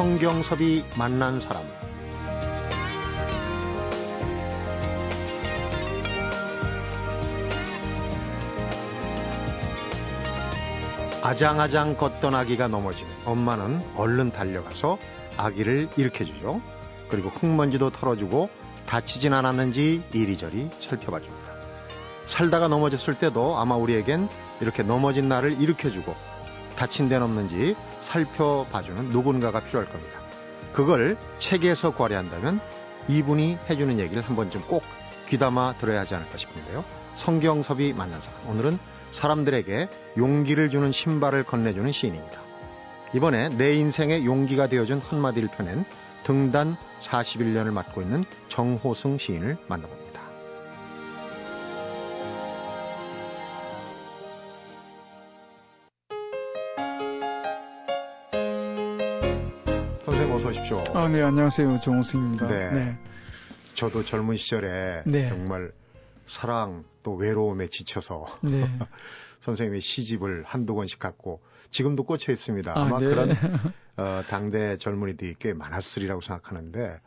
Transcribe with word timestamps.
성경섭이 0.00 0.82
만난 0.96 1.42
사람 1.42 1.62
아장아장 11.22 11.98
걷던 11.98 12.34
아기가 12.34 12.66
넘어지면 12.68 13.12
엄마는 13.26 13.82
얼른 13.94 14.32
달려가서 14.32 14.96
아기를 15.36 15.90
일으켜주죠. 15.98 16.62
그리고 17.10 17.28
흙먼지도 17.28 17.90
털어주고 17.90 18.48
다치진 18.86 19.34
않았는지 19.34 20.02
이리저리 20.14 20.70
살펴봐 20.80 21.20
줍니다. 21.20 21.52
살다가 22.26 22.68
넘어졌을 22.68 23.18
때도 23.18 23.58
아마 23.58 23.74
우리에겐 23.76 24.30
이렇게 24.62 24.82
넘어진 24.82 25.28
나를 25.28 25.60
일으켜주고 25.60 26.29
다친 26.76 27.08
데는 27.08 27.24
없는지 27.24 27.76
살펴봐주는 28.00 29.10
누군가가 29.10 29.60
필요할 29.60 29.90
겁니다. 29.90 30.20
그걸 30.72 31.16
책에서 31.38 31.92
구하려한다면 31.92 32.60
이분이 33.08 33.58
해주는 33.68 33.98
얘기를 33.98 34.22
한 34.22 34.36
번쯤 34.36 34.62
꼭 34.62 34.82
귀담아 35.28 35.76
들어야 35.78 36.00
하지 36.00 36.14
않을까 36.14 36.36
싶은데요. 36.38 36.84
성경섭이 37.14 37.92
만난 37.92 38.20
사람. 38.22 38.48
오늘은 38.50 38.78
사람들에게 39.12 39.88
용기를 40.16 40.70
주는 40.70 40.92
신발을 40.92 41.44
건네주는 41.44 41.90
시인입니다. 41.90 42.40
이번에 43.14 43.48
내 43.50 43.74
인생의 43.74 44.24
용기가 44.24 44.68
되어준 44.68 45.00
한마디를 45.00 45.48
펴낸 45.48 45.84
등단 46.24 46.76
41년을 47.00 47.72
맡고 47.72 48.02
있는 48.02 48.24
정호승 48.48 49.18
시인을 49.18 49.56
만나봅니다. 49.66 50.09
오십시오. 60.70 60.84
아, 60.94 61.08
네, 61.08 61.20
안녕하세요. 61.20 61.80
정호승입니다. 61.80 62.46
네. 62.46 62.70
네. 62.70 62.98
저도 63.74 64.04
젊은 64.04 64.36
시절에 64.36 65.02
네. 65.04 65.28
정말 65.28 65.72
사랑 66.28 66.84
또 67.02 67.14
외로움에 67.14 67.68
지쳐서 67.68 68.26
네. 68.42 68.68
선생님의 69.40 69.80
시집을 69.80 70.44
한두 70.46 70.74
권씩 70.74 70.98
갖고 70.98 71.40
지금도 71.70 72.04
꽂혀 72.04 72.32
있습니다. 72.32 72.72
아, 72.74 72.84
마 72.84 73.00
네. 73.00 73.06
그런 73.06 73.30
어, 73.96 74.22
당대 74.28 74.76
젊은이들이 74.76 75.34
꽤 75.38 75.52
많았으리라고 75.52 76.20
생각하는데 76.20 77.00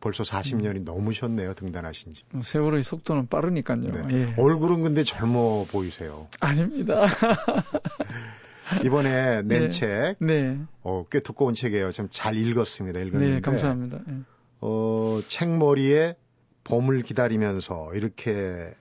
벌써 0.00 0.22
40년이 0.22 0.80
음. 0.80 0.84
넘으셨네요 0.84 1.54
등단하신 1.54 2.12
지. 2.12 2.24
뭐 2.30 2.42
세월의 2.42 2.82
속도는 2.82 3.28
빠르니까요. 3.28 4.06
네. 4.06 4.14
예. 4.14 4.34
얼굴은 4.38 4.82
근데 4.82 5.02
젊어 5.02 5.64
보이세요. 5.70 6.28
아닙니다. 6.40 7.06
이번에 8.84 9.42
낸 9.46 9.64
네. 9.64 9.68
책, 9.68 10.16
네. 10.18 10.58
어, 10.82 11.04
꽤 11.10 11.20
두꺼운 11.20 11.54
책이에요. 11.54 11.92
좀잘 11.92 12.36
읽었습니다. 12.36 13.00
읽었는데. 13.00 13.34
네, 13.34 13.40
감사합니다. 13.40 14.00
예. 14.08 14.14
어, 14.60 15.20
책머리에 15.28 16.16
봄을 16.64 17.02
기다리면서 17.02 17.92
이렇게 17.94 18.74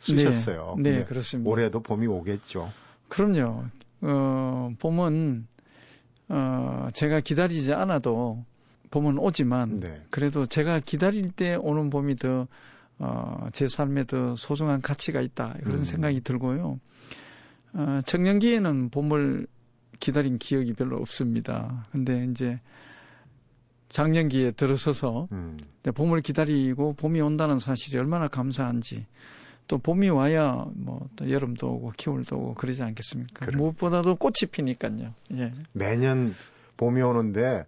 쓰셨어요. 0.00 0.76
네, 0.78 0.98
네 0.98 1.04
그렇습니다. 1.04 1.50
올해도 1.50 1.80
봄이 1.80 2.06
오겠죠. 2.06 2.70
그럼요. 3.08 3.64
어, 4.02 4.70
봄은 4.78 5.46
어, 6.28 6.88
제가 6.92 7.20
기다리지 7.20 7.72
않아도 7.72 8.44
봄은 8.90 9.18
오지만 9.18 9.80
네. 9.80 10.02
그래도 10.10 10.46
제가 10.46 10.80
기다릴 10.80 11.30
때 11.32 11.54
오는 11.54 11.90
봄이 11.90 12.16
더 12.16 12.46
어, 12.98 13.48
제 13.52 13.66
삶에 13.66 14.04
더 14.04 14.36
소중한 14.36 14.80
가치가 14.80 15.20
있다 15.20 15.54
그런 15.62 15.78
음. 15.78 15.84
생각이 15.84 16.20
들고요. 16.20 16.78
어, 17.74 18.00
청년기에는 18.04 18.90
봄을 18.90 19.46
기다린 20.00 20.38
기억이 20.38 20.72
별로 20.74 20.96
없습니다. 20.96 21.86
근데 21.92 22.26
이제 22.30 22.60
작년기에 23.88 24.52
들어서서 24.52 25.28
음. 25.32 25.58
봄을 25.94 26.20
기다리고 26.22 26.94
봄이 26.94 27.20
온다는 27.20 27.58
사실이 27.58 27.98
얼마나 27.98 28.28
감사한지 28.28 29.06
또 29.66 29.78
봄이 29.78 30.08
와야 30.10 30.66
뭐 30.74 31.04
또 31.16 31.30
여름도 31.30 31.68
오고 31.68 31.92
겨울도 31.96 32.36
오고 32.36 32.54
그러지 32.54 32.82
않겠습니까? 32.82 33.46
그래. 33.46 33.56
무엇보다도 33.56 34.16
꽃이 34.16 34.50
피니까요. 34.50 35.14
예. 35.36 35.52
매년 35.72 36.34
봄이 36.76 37.00
오는데 37.02 37.66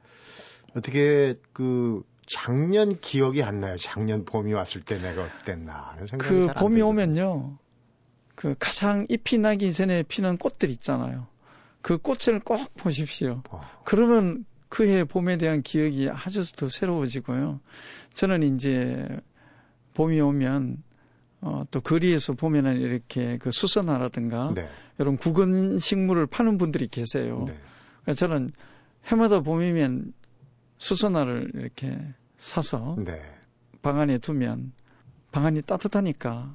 어떻게 0.74 1.34
그 1.52 2.02
작년 2.26 2.98
기억이 3.00 3.42
안 3.42 3.60
나요. 3.60 3.76
작년 3.78 4.24
봄이 4.24 4.52
왔을 4.52 4.82
때 4.82 5.00
내가 5.00 5.22
어땠나 5.24 5.92
하는 5.92 6.06
생각이 6.06 6.28
그 6.28 6.46
봄이 6.54 6.82
오면요. 6.82 7.56
그 8.36 8.54
가장 8.58 9.06
잎이 9.08 9.40
나기 9.40 9.72
전에 9.72 10.04
피는 10.04 10.36
꽃들 10.36 10.70
있잖아요. 10.70 11.26
그 11.82 11.98
꽃을 11.98 12.40
꼭 12.44 12.72
보십시오. 12.76 13.42
어. 13.50 13.60
그러면 13.84 14.44
그해 14.68 15.04
봄에 15.04 15.38
대한 15.38 15.62
기억이 15.62 16.08
아주 16.10 16.52
더 16.54 16.68
새로워지고요. 16.68 17.60
저는 18.12 18.54
이제 18.54 19.08
봄이 19.94 20.20
오면 20.20 20.82
어, 21.40 21.64
또 21.70 21.80
거리에서 21.80 22.34
보면은 22.34 22.78
이렇게 22.80 23.38
그 23.38 23.50
수선화라든가 23.50 24.52
네. 24.54 24.68
이런 24.98 25.16
구근 25.16 25.78
식물을 25.78 26.26
파는 26.26 26.58
분들이 26.58 26.88
계세요. 26.88 27.44
네. 27.46 27.58
그래서 28.02 28.26
저는 28.26 28.50
해마다 29.06 29.40
봄이면 29.40 30.12
수선화를 30.78 31.52
이렇게 31.54 31.98
사서 32.36 32.96
네. 32.98 33.22
방 33.82 34.00
안에 34.00 34.18
두면 34.18 34.72
방 35.30 35.46
안이 35.46 35.62
따뜻하니까 35.62 36.54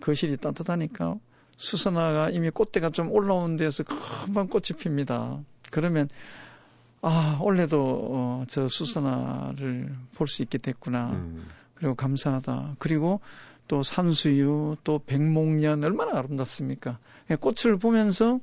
거실이 0.00 0.36
따뜻하니까 0.38 1.16
수선화가 1.56 2.30
이미 2.30 2.50
꽃대가 2.50 2.90
좀 2.90 3.10
올라온 3.12 3.56
데서 3.56 3.84
금방 3.84 4.48
꽃이 4.48 4.78
핍니다. 4.78 5.40
그러면 5.70 6.08
아 7.02 7.38
올해도 7.40 8.08
어, 8.10 8.42
저 8.48 8.68
수선화를 8.68 9.94
볼 10.14 10.26
수 10.26 10.42
있게 10.42 10.58
됐구나. 10.58 11.10
음. 11.10 11.46
그리고 11.74 11.94
감사하다. 11.94 12.76
그리고 12.78 13.20
또 13.68 13.82
산수유, 13.82 14.76
또 14.84 14.98
백목련 15.06 15.82
얼마나 15.84 16.18
아름답습니까? 16.18 16.98
꽃을 17.40 17.78
보면서 17.78 18.40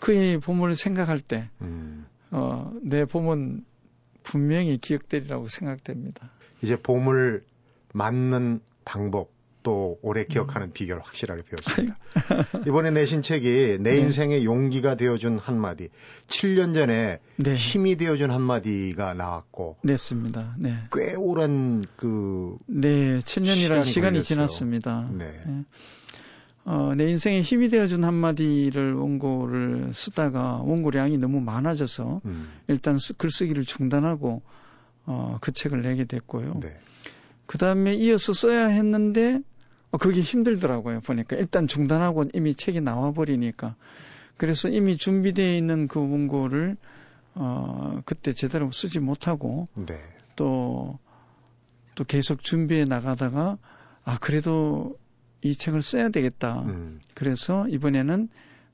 그의 0.00 0.38
봄을 0.38 0.74
생각할 0.74 1.20
때, 1.20 1.50
음. 1.60 2.06
어, 2.30 2.72
내 2.80 3.04
봄은 3.04 3.64
분명히 4.22 4.78
기억되리라고 4.78 5.48
생각됩니다. 5.48 6.30
이제 6.62 6.76
봄을 6.80 7.44
맞는 7.92 8.60
방법, 8.84 9.30
또 9.64 9.98
오래 10.02 10.24
기억하는 10.24 10.68
음. 10.68 10.72
비결 10.72 11.00
확실하게 11.00 11.42
배웠습니다. 11.50 11.98
이번에 12.68 12.90
내신 12.90 13.22
책이 13.22 13.78
내 13.80 13.94
네. 13.94 13.98
인생의 13.98 14.44
용기가 14.44 14.94
되어준 14.94 15.38
한마디. 15.38 15.88
7년 16.28 16.74
전에 16.74 17.18
네. 17.36 17.56
힘이 17.56 17.96
되어준 17.96 18.30
한마디가 18.30 19.14
나왔고. 19.14 19.78
냈습니다. 19.82 20.56
네. 20.58 20.76
꽤 20.92 21.16
오랜 21.16 21.84
그. 21.96 22.56
네, 22.66 23.18
7년이라는 23.18 23.56
시간이, 23.56 23.84
시간이 23.84 24.22
지났습니다. 24.22 25.08
네. 25.10 25.42
네. 25.44 25.64
어, 26.66 26.92
내 26.94 27.08
인생에 27.10 27.40
힘이 27.40 27.68
되어준 27.70 28.04
한마디를 28.04 28.94
원고를 28.94 29.92
쓰다가 29.92 30.56
원고량이 30.62 31.18
너무 31.18 31.40
많아져서 31.40 32.20
음. 32.24 32.48
일단 32.68 32.98
글쓰기를 33.16 33.64
중단하고 33.64 34.42
어, 35.06 35.38
그 35.40 35.52
책을 35.52 35.82
내게 35.82 36.04
됐고요. 36.04 36.60
네. 36.60 36.76
그 37.46 37.58
다음에 37.58 37.94
이어서 37.94 38.32
써야 38.32 38.66
했는데 38.66 39.36
어, 39.36 39.53
그게 39.98 40.20
힘들더라고요. 40.20 41.00
보니까 41.00 41.36
일단 41.36 41.66
중단하고 41.66 42.24
이미 42.32 42.54
책이 42.54 42.80
나와 42.80 43.12
버리니까 43.12 43.76
그래서 44.36 44.68
이미 44.68 44.96
준비되어 44.96 45.56
있는 45.56 45.88
그 45.88 46.00
원고를 46.00 46.76
어 47.34 48.00
그때 48.04 48.32
제대로 48.32 48.70
쓰지 48.70 49.00
못하고 49.00 49.68
네. 49.74 50.00
또또 50.36 50.98
또 51.94 52.04
계속 52.04 52.42
준비해 52.42 52.84
나가다가 52.84 53.58
아 54.04 54.18
그래도 54.18 54.98
이 55.42 55.54
책을 55.54 55.82
써야 55.82 56.08
되겠다. 56.08 56.62
음. 56.62 57.00
그래서 57.14 57.66
이번에는 57.68 58.28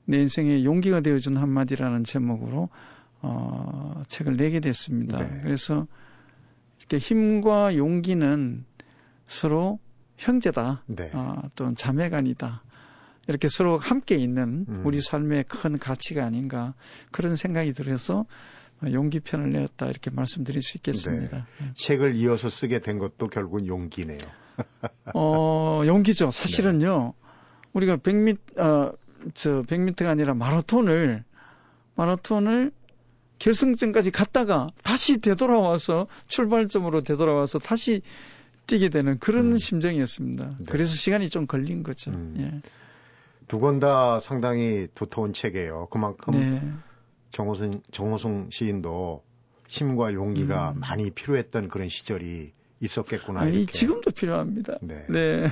내 0.05 0.17
인생의 0.17 0.65
용기가 0.65 1.01
되어준 1.01 1.37
한마디라는 1.37 2.03
제목으로 2.03 2.69
어 3.21 4.01
책을 4.07 4.37
내게 4.37 4.59
됐습니다. 4.59 5.19
네. 5.19 5.41
그래서 5.43 5.87
이렇게 6.79 6.97
힘과 6.97 7.77
용기는 7.77 8.65
서로 9.27 9.79
형제다. 10.21 10.83
네. 10.85 11.09
어, 11.13 11.41
또 11.55 11.73
자매간이다. 11.73 12.63
이렇게 13.27 13.47
서로 13.49 13.77
함께 13.77 14.15
있는 14.15 14.65
음. 14.67 14.83
우리 14.85 15.01
삶의 15.01 15.45
큰 15.47 15.77
가치가 15.79 16.25
아닌가 16.25 16.73
그런 17.11 17.35
생각이 17.35 17.73
들어서 17.73 18.25
용기편을 18.83 19.51
내었다 19.51 19.87
이렇게 19.87 20.09
말씀드릴 20.09 20.61
수 20.61 20.77
있겠습니다. 20.77 21.37
네. 21.37 21.65
네. 21.65 21.71
책을 21.75 22.15
이어서 22.17 22.49
쓰게 22.49 22.79
된 22.79 22.97
것도 22.97 23.27
결국은 23.27 23.67
용기네요. 23.67 24.19
어, 25.13 25.83
용기죠. 25.85 26.31
사실은요. 26.31 27.13
네. 27.15 27.29
우리가 27.73 27.97
100m 27.97 28.59
어, 28.59 28.93
저 29.33 29.61
100m가 29.63 30.07
아니라 30.07 30.33
마라톤을 30.33 31.23
마라톤을 31.95 32.71
결승점까지 33.39 34.11
갔다가 34.11 34.67
다시 34.83 35.19
되돌아와서 35.19 36.07
출발점으로 36.27 37.01
되돌아와서 37.01 37.59
다시 37.59 38.01
뛰게 38.67 38.89
되는 38.89 39.19
그런 39.19 39.53
음. 39.53 39.57
심정이었습니다. 39.57 40.55
네. 40.59 40.65
그래서 40.69 40.95
시간이 40.95 41.29
좀 41.29 41.47
걸린 41.47 41.83
거죠. 41.83 42.11
음. 42.11 42.35
예. 42.39 42.61
두권 43.47 43.79
다 43.79 44.19
상당히 44.21 44.87
두터운 44.95 45.33
책이에요. 45.33 45.87
그만큼 45.91 46.33
네. 46.33 46.61
정호승, 47.31 47.81
정호승 47.91 48.49
시인도 48.49 49.23
힘과 49.67 50.13
용기가 50.13 50.71
음. 50.71 50.79
많이 50.79 51.11
필요했던 51.11 51.67
그런 51.67 51.89
시절이 51.89 52.53
있었겠구나. 52.81 53.41
아니, 53.41 53.65
지금도 53.65 54.11
필요합니다. 54.11 54.77
네. 54.81 55.05
네. 55.09 55.51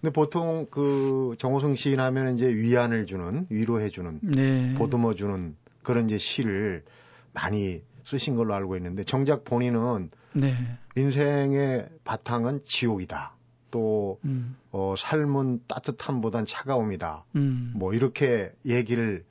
근데 0.00 0.12
보통 0.12 0.66
그 0.70 1.34
정호승 1.38 1.74
시인 1.74 2.00
하면 2.00 2.34
이제 2.34 2.52
위안을 2.52 3.06
주는, 3.06 3.46
위로해 3.50 3.88
주는, 3.88 4.18
네. 4.22 4.74
보듬어 4.74 5.14
주는 5.14 5.56
그런 5.82 6.06
이제 6.06 6.18
시를 6.18 6.84
많이 7.32 7.82
쓰신 8.04 8.36
걸로 8.36 8.54
알고 8.54 8.76
있는데 8.76 9.04
정작 9.04 9.44
본인은 9.44 10.10
네. 10.34 10.56
인생의 10.96 11.88
바탕은 12.04 12.62
지옥이다. 12.64 13.34
또 13.70 14.20
음. 14.24 14.56
어, 14.70 14.94
삶은 14.96 15.62
따뜻함보단 15.66 16.46
차가움이다. 16.46 17.24
음. 17.36 17.72
뭐 17.74 17.94
이렇게 17.94 18.52
얘기를 18.66 19.24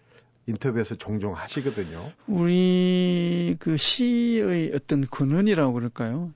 인터뷰에서 0.48 0.96
종종 0.96 1.36
하시거든요. 1.36 2.12
우리 2.28 3.56
그 3.60 3.78
시의 3.78 4.72
어떤 4.74 5.06
근원이라고 5.06 5.74
그럴까요? 5.74 6.32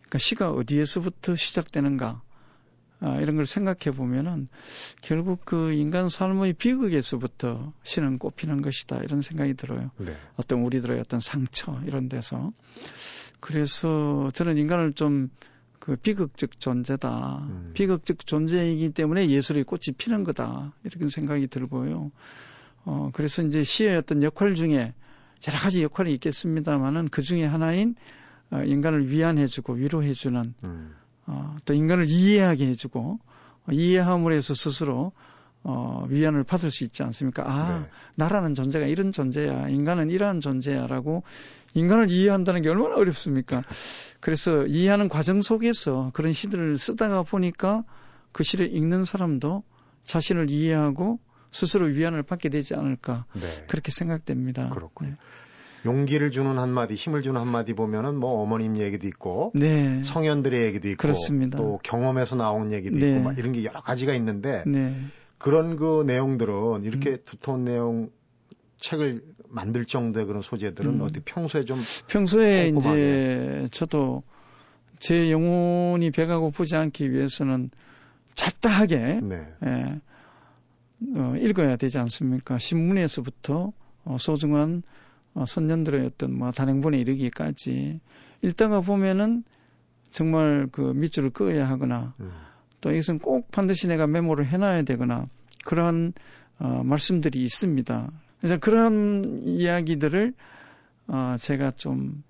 그러니까 0.00 0.18
시가 0.18 0.50
어디에서부터 0.50 1.36
시작되는가? 1.36 2.20
아, 3.00 3.16
이런 3.16 3.36
걸 3.36 3.46
생각해 3.46 3.96
보면은 3.96 4.48
결국 5.00 5.44
그 5.44 5.72
인간 5.72 6.08
삶의 6.08 6.52
비극에서부터 6.54 7.72
시는 7.82 8.18
꼽히는 8.18 8.62
것이다 8.62 8.98
이런 8.98 9.22
생각이 9.22 9.54
들어요. 9.54 9.90
네. 9.98 10.14
어떤 10.36 10.60
우리들의 10.62 11.00
어떤 11.00 11.20
상처 11.20 11.80
이런 11.86 12.08
데서 12.08 12.52
그래서 13.40 14.30
저는 14.32 14.58
인간을 14.58 14.92
좀 14.92 15.30
그 15.80 15.96
비극적 15.96 16.60
존재다. 16.60 17.38
음. 17.48 17.70
비극적 17.74 18.26
존재이기 18.26 18.90
때문에 18.90 19.28
예술의 19.30 19.64
꽃이 19.64 19.96
피는 19.96 20.24
거다. 20.24 20.74
이렇게 20.84 21.08
생각이 21.08 21.48
들고요. 21.48 22.12
어, 22.84 23.10
그래서 23.14 23.42
이제 23.42 23.64
시의 23.64 23.96
어떤 23.96 24.22
역할 24.22 24.54
중에 24.54 24.94
여러 25.48 25.58
가지 25.58 25.82
역할이 25.82 26.12
있겠습니다만은 26.14 27.08
그 27.08 27.22
중에 27.22 27.44
하나인 27.46 27.96
어, 28.50 28.62
인간을 28.62 29.10
위안해주고 29.10 29.72
위로해주는 29.72 30.54
음. 30.64 30.94
어, 31.30 31.56
또 31.64 31.74
인간을 31.74 32.06
이해하게 32.06 32.66
해주고 32.66 33.18
어, 33.66 33.72
이해함으로 33.72 34.34
해서 34.34 34.52
스스로 34.52 35.12
어, 35.62 36.04
위안을 36.08 36.42
받을 36.42 36.70
수 36.70 36.84
있지 36.84 37.02
않습니까? 37.02 37.44
아, 37.46 37.78
네. 37.80 37.86
나라는 38.16 38.54
존재가 38.54 38.86
이런 38.86 39.12
존재야. 39.12 39.68
인간은 39.68 40.10
이러한 40.10 40.40
존재야라고 40.40 41.22
인간을 41.74 42.10
이해한다는 42.10 42.62
게 42.62 42.68
얼마나 42.68 42.96
어렵습니까? 42.96 43.62
그래서 44.20 44.66
이해하는 44.66 45.08
과정 45.08 45.40
속에서 45.40 46.10
그런 46.14 46.32
시들을 46.32 46.76
쓰다가 46.78 47.22
보니까 47.22 47.84
그 48.32 48.42
시를 48.42 48.74
읽는 48.74 49.04
사람도 49.04 49.62
자신을 50.02 50.50
이해하고 50.50 51.20
스스로 51.52 51.86
위안을 51.86 52.22
받게 52.22 52.48
되지 52.48 52.74
않을까 52.74 53.26
네. 53.34 53.46
그렇게 53.68 53.92
생각됩니다. 53.92 54.70
그렇군요. 54.70 55.10
네. 55.10 55.16
용기를 55.84 56.30
주는 56.30 56.58
한마디, 56.58 56.94
힘을 56.94 57.22
주는 57.22 57.40
한마디 57.40 57.72
보면은 57.74 58.16
뭐 58.16 58.42
어머님 58.42 58.76
얘기도 58.76 59.06
있고, 59.06 59.52
네. 59.54 60.02
성현들의 60.04 60.64
얘기도 60.66 60.88
있고, 60.88 61.02
그렇습니다. 61.02 61.56
또 61.56 61.80
경험에서 61.82 62.36
나온 62.36 62.72
얘기도 62.72 62.98
네. 62.98 63.10
있고, 63.10 63.22
막 63.22 63.38
이런 63.38 63.52
게 63.52 63.64
여러 63.64 63.80
가지가 63.80 64.14
있는데, 64.14 64.64
네. 64.66 64.94
그런 65.38 65.76
그 65.76 66.04
내용들은 66.06 66.82
이렇게 66.82 67.12
음. 67.12 67.18
두터운 67.24 67.64
내용 67.64 68.10
책을 68.78 69.22
만들 69.48 69.84
정도의 69.84 70.26
그런 70.26 70.42
소재들은 70.42 70.94
음. 70.94 71.00
어떻게 71.00 71.20
평소에 71.24 71.64
좀 71.64 71.80
평소에 72.08 72.70
꼼꼼하게. 72.72 73.00
이제 73.00 73.68
저도 73.72 74.22
제 74.98 75.30
영혼이 75.30 76.10
배가 76.10 76.38
고프지 76.38 76.76
않기 76.76 77.10
위해서는 77.10 77.70
잡다하게 78.34 79.20
네. 79.22 79.46
예, 79.66 80.00
어, 81.16 81.34
읽어야 81.36 81.76
되지 81.76 81.98
않습니까? 81.98 82.58
신문에서부터 82.58 83.72
어, 84.04 84.16
소중한 84.18 84.82
어, 85.34 85.44
선년들의 85.46 86.06
어떤 86.06 86.36
뭐 86.36 86.50
단행본에 86.50 86.98
이르기까지 86.98 88.00
읽다가 88.42 88.80
보면은 88.80 89.44
정말 90.10 90.68
그 90.72 90.80
밑줄을 90.80 91.30
그어야 91.30 91.68
하거나 91.68 92.14
음. 92.20 92.32
또 92.80 92.90
이것은 92.90 93.18
꼭 93.18 93.50
반드시 93.50 93.86
내가 93.86 94.06
메모를 94.06 94.46
해놔야 94.46 94.82
되거나 94.82 95.26
그러한 95.64 96.12
어, 96.58 96.82
말씀들이 96.84 97.42
있습니다. 97.42 98.10
그래서 98.38 98.58
그런 98.58 99.42
이야기들을 99.44 100.34
어, 101.08 101.34
제가 101.38 101.72
좀 101.72 102.22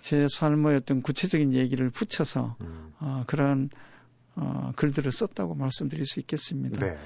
제 0.00 0.26
삶의 0.28 0.76
어떤 0.76 1.02
구체적인 1.02 1.54
얘기를 1.54 1.90
붙여서 1.90 2.56
음. 2.62 2.92
어, 3.00 3.24
그러한 3.26 3.68
어, 4.34 4.72
글들을 4.74 5.12
썼다고 5.12 5.54
말씀드릴 5.54 6.06
수 6.06 6.20
있겠습니다. 6.20 6.84
네. 6.84 6.98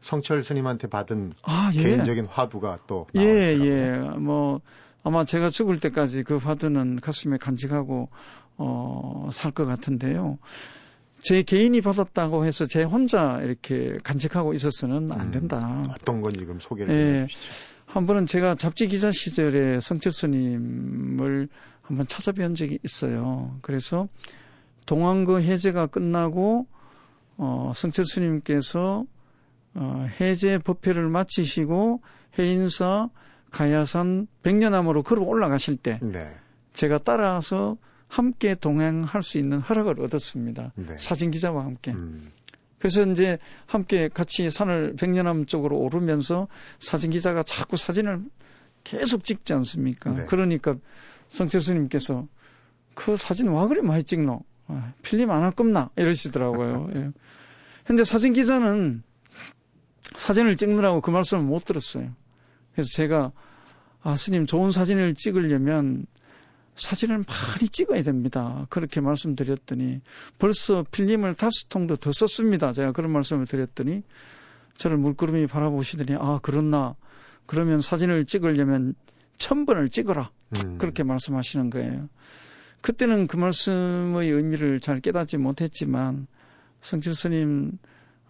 성철 0.00 0.42
스님한테 0.42 0.88
받은 0.88 1.32
아, 1.42 1.70
예. 1.74 1.82
개인적인 1.82 2.26
화두가 2.26 2.78
또 2.86 3.06
예, 3.16 3.20
예. 3.20 3.98
뭐 4.18 4.60
아마 5.02 5.24
제가 5.24 5.50
죽을 5.50 5.78
때까지 5.80 6.22
그 6.24 6.36
화두는 6.36 7.00
가슴에 7.00 7.36
간직하고 7.38 8.08
어, 8.58 9.28
살 9.32 9.52
것 9.52 9.66
같은데요. 9.66 10.38
제 11.18 11.42
개인이 11.42 11.80
받았다고 11.80 12.44
해서 12.44 12.66
제 12.66 12.82
혼자 12.82 13.40
이렇게 13.42 13.98
간직하고 14.04 14.52
있어서는 14.54 15.10
안 15.12 15.20
음, 15.22 15.30
된다. 15.30 15.58
음, 15.58 15.84
어떤 15.90 16.20
건 16.20 16.32
지금 16.34 16.58
소개를 16.60 16.94
예. 16.94 17.22
해주시죠. 17.22 17.76
한 17.86 18.06
번은 18.06 18.26
제가 18.26 18.54
잡지 18.54 18.88
기자 18.88 19.10
시절에 19.10 19.80
성철 19.80 20.12
스님을 20.12 21.48
한번 21.82 22.06
찾아뵌 22.06 22.56
적이 22.56 22.78
있어요. 22.84 23.56
그래서 23.62 24.08
동안거 24.86 25.38
해제가 25.38 25.86
끝나고 25.86 26.66
어, 27.38 27.72
성철 27.74 28.04
스님께서 28.04 29.04
어, 29.78 30.06
해제 30.20 30.58
법회를 30.58 31.08
마치시고 31.08 32.00
해인사 32.38 33.08
가야산 33.50 34.26
백년암으로 34.42 35.02
걸어 35.02 35.22
올라가실 35.22 35.76
때 35.76 35.98
네. 36.02 36.34
제가 36.72 36.98
따라서 36.98 37.76
함께 38.08 38.54
동행할 38.54 39.22
수 39.22 39.38
있는 39.38 39.60
허락을 39.60 40.00
얻었습니다. 40.00 40.72
네. 40.76 40.96
사진 40.96 41.30
기자와 41.30 41.64
함께. 41.64 41.92
음. 41.92 42.32
그래서 42.78 43.02
이제 43.02 43.38
함께 43.66 44.08
같이 44.08 44.50
산을 44.50 44.94
백년암 44.98 45.46
쪽으로 45.46 45.78
오르면서 45.78 46.48
사진 46.78 47.10
기자가 47.10 47.42
자꾸 47.42 47.76
사진을 47.76 48.20
계속 48.84 49.24
찍지 49.24 49.52
않습니까? 49.54 50.10
네. 50.10 50.24
그러니까 50.26 50.76
성철 51.28 51.60
스님께서 51.60 52.28
그 52.94 53.16
사진 53.16 53.48
와 53.48 53.66
그리 53.68 53.82
많이 53.82 54.04
찍노? 54.04 54.42
아, 54.68 54.92
필름 55.02 55.30
안 55.30 55.42
할 55.42 55.50
겁나? 55.52 55.90
이러시더라고요. 55.96 56.90
예. 56.96 57.10
근데 57.84 58.04
사진 58.04 58.32
기자는 58.32 59.02
사진을 60.14 60.56
찍느라고 60.56 61.00
그 61.00 61.10
말씀을 61.10 61.42
못 61.42 61.64
들었어요. 61.64 62.10
그래서 62.72 62.88
제가 62.92 63.32
아 64.02 64.16
스님 64.16 64.46
좋은 64.46 64.70
사진을 64.70 65.14
찍으려면 65.14 66.06
사진을 66.76 67.24
많이 67.26 67.68
찍어야 67.68 68.02
됩니다. 68.02 68.66
그렇게 68.68 69.00
말씀드렸더니 69.00 70.00
벌써 70.38 70.84
필름을 70.90 71.34
다섯 71.34 71.68
통도 71.68 71.96
더 71.96 72.12
썼습니다. 72.12 72.72
제가 72.72 72.92
그런 72.92 73.10
말씀을 73.12 73.46
드렸더니 73.46 74.02
저를 74.76 74.98
물끄러미 74.98 75.46
바라보시더니 75.46 76.18
아 76.20 76.38
그렇나 76.42 76.94
그러면 77.46 77.80
사진을 77.80 78.26
찍으려면 78.26 78.94
천 79.38 79.64
번을 79.66 79.88
찍어라 79.88 80.30
음. 80.56 80.78
그렇게 80.78 81.02
말씀하시는 81.02 81.70
거예요. 81.70 82.02
그때는 82.82 83.26
그 83.26 83.36
말씀의 83.36 84.30
의미를 84.30 84.80
잘 84.80 85.00
깨닫지 85.00 85.38
못했지만 85.38 86.26
성철 86.80 87.14
스님 87.14 87.78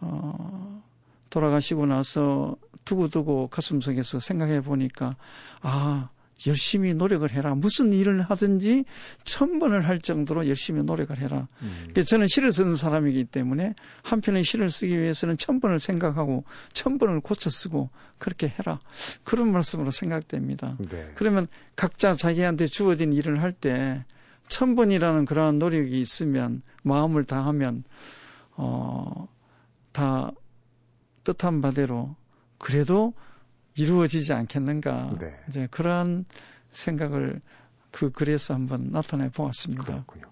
어, 0.00 0.82
돌아가시고 1.30 1.86
나서 1.86 2.56
두고두고 2.84 3.48
가슴속에서 3.48 4.20
생각해 4.20 4.60
보니까 4.60 5.16
아 5.60 6.10
열심히 6.46 6.92
노력을 6.92 7.28
해라. 7.30 7.54
무슨 7.54 7.92
일을 7.94 8.20
하든지 8.20 8.84
천 9.24 9.58
번을 9.58 9.88
할 9.88 10.00
정도로 10.00 10.46
열심히 10.48 10.82
노력을 10.82 11.16
해라. 11.18 11.48
음. 11.62 11.94
저는 12.06 12.26
시를 12.26 12.52
쓰는 12.52 12.74
사람이기 12.74 13.24
때문에 13.24 13.74
한 14.02 14.20
편의 14.20 14.44
시를 14.44 14.68
쓰기 14.70 15.00
위해서는 15.00 15.38
천 15.38 15.60
번을 15.60 15.78
생각하고 15.78 16.44
천 16.74 16.98
번을 16.98 17.20
고쳐 17.20 17.48
쓰고 17.48 17.88
그렇게 18.18 18.48
해라. 18.48 18.80
그런 19.24 19.50
말씀으로 19.50 19.90
생각됩니다. 19.90 20.76
네. 20.90 21.10
그러면 21.14 21.48
각자 21.74 22.14
자기한테 22.14 22.66
주어진 22.66 23.12
일을 23.12 23.40
할 23.42 23.52
때 23.52 24.04
천 24.48 24.76
번이라는 24.76 25.24
그러한 25.24 25.58
노력이 25.58 25.98
있으면 26.00 26.62
마음을 26.82 27.24
다하면 27.24 27.82
어 28.56 29.26
다 29.96 30.30
뜻한 31.26 31.60
바대로 31.60 32.14
그래도 32.58 33.12
이루어지지 33.76 34.32
않겠는가. 34.32 35.16
네. 35.20 35.34
이제 35.48 35.66
그러한 35.70 36.24
생각을 36.70 37.40
그 37.90 38.10
글에서 38.10 38.54
한번 38.54 38.90
나타내 38.90 39.28
보았습니다. 39.28 39.84
그렇군요. 39.84 40.26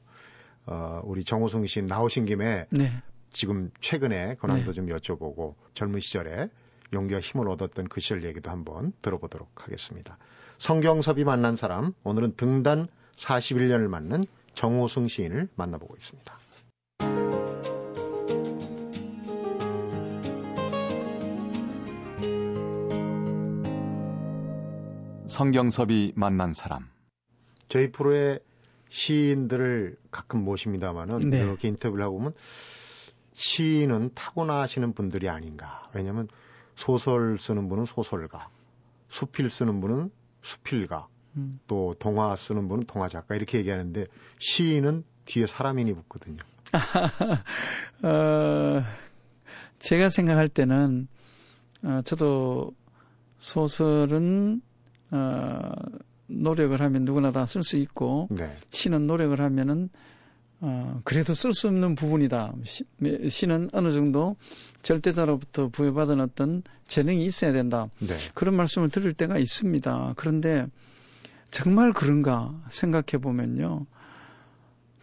어, 0.67 1.01
우리 1.05 1.25
정호성 1.25 1.67
씨 1.67 1.83
나오신 1.83 2.27
김에 2.27 2.67
네. 2.71 3.03
지금 3.31 3.71
최근에 3.81 4.37
권한도 4.37 4.73
네. 4.73 4.73
좀 4.73 4.87
여쭤보고 4.87 5.55
젊은 5.75 6.01
시절에 6.01 6.49
용기와 6.93 7.21
힘을 7.21 7.49
얻었던 7.49 7.89
그 7.89 8.01
시절 8.01 8.25
얘기도 8.25 8.51
한번 8.51 8.93
들어보도록 9.03 9.65
하겠습니다. 9.65 10.17
성경섭이 10.59 11.25
만난 11.25 11.57
사람, 11.57 11.93
오늘은 12.05 12.37
등단 12.37 12.87
41년을 13.17 13.89
맞는 13.89 14.25
정호승 14.55 15.09
시인을 15.09 15.49
만나보고 15.57 15.97
있습니다. 15.97 16.39
성경섭이 25.35 26.13
만난 26.15 26.53
사람 26.53 26.89
저희 27.67 27.91
프로에 27.91 28.39
시인들을 28.89 29.97
가끔 30.13 30.45
모십니다마는 30.45 31.29
네. 31.29 31.39
이렇게 31.39 31.67
인터뷰를 31.67 32.05
하고 32.05 32.19
보면 32.19 32.35
시인은 33.33 34.11
타고나시는 34.15 34.93
분들이 34.93 35.29
아닌가. 35.29 35.91
왜냐하면 35.93 36.29
소설 36.77 37.37
쓰는 37.41 37.69
분은 37.69 37.85
소설가, 37.85 38.49
수필 39.09 39.51
쓰는 39.51 39.81
분은 39.81 40.13
수필가, 40.43 41.09
음. 41.37 41.59
또 41.67 41.97
동화 41.99 42.37
쓰는 42.37 42.69
분은 42.69 42.87
동화 42.87 43.09
작가 43.09 43.35
이렇게 43.35 43.59
얘기하는데 43.59 44.07
시인은 44.39 45.03
뒤에 45.25 45.49
사람인이 45.49 45.95
붙거든요. 45.95 46.39
어, 48.05 48.85
제가 49.81 50.11
생각할 50.11 50.49
때는 50.49 51.09
어, 51.83 52.03
저도 52.05 52.73
소설은 53.39 54.63
어, 55.15 55.73
노력을 56.27 56.81
하면 56.81 57.05
누구나 57.05 57.31
다 57.31 57.45
쓸 57.45 57.63
수 57.63 57.77
있고 57.79 58.29
네. 58.31 58.57
시는 58.71 59.07
노력을 59.07 59.39
하면은 59.41 59.91
어, 60.61 61.01
그래도 61.05 61.35
쓸 61.35 61.53
수 61.53 61.69
없는 61.69 61.95
부분이다. 61.95 62.55
시, 62.65 62.85
시는 63.29 63.69
어느 63.73 63.91
정도 63.91 64.37
절대자로부터 64.83 65.69
부여받은 65.69 66.21
어떤 66.21 66.63
재능이 66.89 67.25
있어야 67.27 67.53
된다. 67.53 67.89
네. 67.99 68.17
그런 68.35 68.57
말씀을 68.57 68.89
들을 68.89 69.13
때가 69.13 69.39
있습니다. 69.39 70.15
그런데 70.17 70.67
정말 71.51 71.93
그런가 71.93 72.55
생각해 72.69 73.21
보면요. 73.21 73.87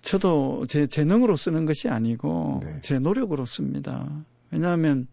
저도 0.02 0.66
제 0.68 0.88
재능으로 0.88 1.36
쓰는 1.36 1.66
것이 1.66 1.88
아니고 1.88 2.62
네. 2.64 2.80
제 2.82 2.98
노력으로 2.98 3.46
씁니다. 3.46 4.10
왜냐하면 4.50 5.08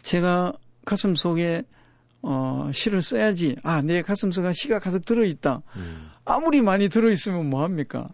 제가 0.00 0.54
가슴 0.86 1.14
속에 1.14 1.64
어, 2.22 2.70
시를 2.72 3.00
써야지. 3.00 3.56
아, 3.62 3.82
내 3.82 4.02
가슴 4.02 4.30
속에 4.30 4.52
시가 4.52 4.78
가득 4.78 5.04
들어있다. 5.04 5.62
음. 5.76 6.10
아무리 6.24 6.62
많이 6.62 6.88
들어있으면 6.88 7.48
뭐합니까? 7.48 8.08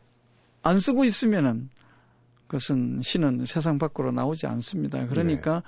안 0.62 0.78
쓰고 0.78 1.04
있으면은 1.04 1.68
그것은 2.46 3.00
시는 3.02 3.44
세상 3.46 3.78
밖으로 3.78 4.12
나오지 4.12 4.46
않습니다. 4.46 5.06
그러니까, 5.08 5.62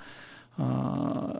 네. 0.57 0.63
어, 0.63 1.33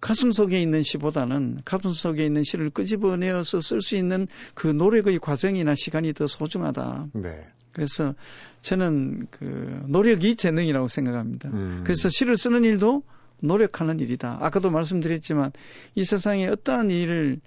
가슴 0.00 0.30
속에 0.30 0.60
있는 0.60 0.82
시보다는 0.82 1.62
가슴 1.64 1.90
속에 1.90 2.26
있는 2.26 2.42
시를 2.44 2.68
끄집어내어서 2.68 3.62
쓸 3.62 3.80
수 3.80 3.96
있는 3.96 4.26
그 4.54 4.66
노력의 4.66 5.18
과정이나 5.18 5.74
시간이 5.74 6.12
더 6.12 6.26
소중하다. 6.26 7.06
네. 7.14 7.46
그래서 7.72 8.14
저는 8.60 9.26
그 9.30 9.82
노력이 9.88 10.36
재능이라고 10.36 10.88
생각합니다. 10.88 11.48
음. 11.48 11.80
그래서 11.84 12.08
시를 12.08 12.36
쓰는 12.36 12.64
일도 12.64 13.02
노력하는 13.44 14.00
일이다. 14.00 14.38
아까도 14.40 14.70
말씀드렸지만 14.70 15.52
이 15.94 16.04
세상에 16.04 16.46
어떠한 16.48 16.90
일을 16.90 17.40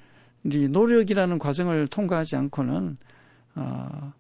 이 0.46 0.68
노력이라는 0.68 1.39
과정을 1.39 1.88
통과하지 1.88 2.36
않고는 2.36 2.98
어, 3.56 4.13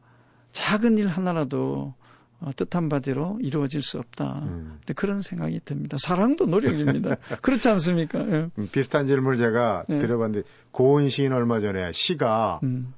작은 0.51 0.97
일 0.97 1.07
하나라도 1.07 1.93
어, 2.39 2.51
뜻한 2.55 2.89
바대로 2.89 3.39
이루어질 3.41 3.81
수 3.81 3.97
없다. 3.97 4.41
음. 4.43 4.79
그런 4.95 5.21
생각이 5.21 5.59
듭니다. 5.65 5.97
사랑도 5.99 6.45
노력입니다. 6.45 7.15
그렇지 7.41 7.67
않습니까? 7.69 8.19
예. 8.19 8.49
음, 8.57 8.69
비슷한 8.71 9.07
질문을 9.07 9.37
제가 9.37 9.85
예. 9.89 9.97
드려봤는데 9.99 10.47
고은 10.71 11.09
시인 11.09 11.33
얼마 11.33 11.59
전에 11.59 11.91
시가 11.93 12.59
음. 12.63 12.93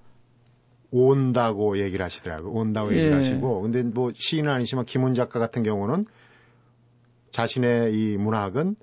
온다고 0.91 1.77
얘기를 1.77 2.03
하시더라고요. 2.03 2.51
온다고 2.51 2.91
얘기를 2.91 3.11
예. 3.11 3.15
하시고 3.15 3.61
근데 3.61 3.83
뭐 3.83 4.11
시인은 4.13 4.51
아니지만 4.51 4.85
김훈 4.85 5.13
작가 5.13 5.39
같은 5.39 5.63
경우는 5.63 6.05
자신의 7.31 7.93
이 7.93 8.17
문학은 8.17 8.75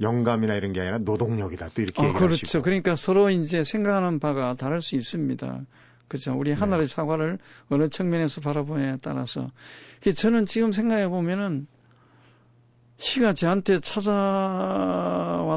영감이나 0.00 0.54
이런 0.54 0.72
게 0.72 0.80
아니라 0.80 0.98
노동력이다. 0.98 1.70
또 1.74 1.82
이렇게 1.82 2.00
어, 2.00 2.06
얘기하시고. 2.06 2.26
그렇죠. 2.26 2.62
그러니까 2.62 2.94
서로 2.94 3.30
이제 3.30 3.64
생각하는 3.64 4.20
바가 4.20 4.54
다를 4.54 4.80
수 4.80 4.94
있습니다. 4.96 5.60
그렇죠. 6.06 6.34
우리 6.36 6.50
네. 6.50 6.56
하나의 6.56 6.86
네. 6.86 6.94
사과를 6.94 7.38
어느 7.68 7.88
측면에서 7.88 8.40
바라보냐에 8.40 8.98
따라서. 9.02 9.50
저는 10.14 10.46
지금 10.46 10.72
생각해 10.72 11.08
보면은 11.08 11.66
시가 12.96 13.32
저한테 13.32 13.80
찾아왔다라고 13.80 15.50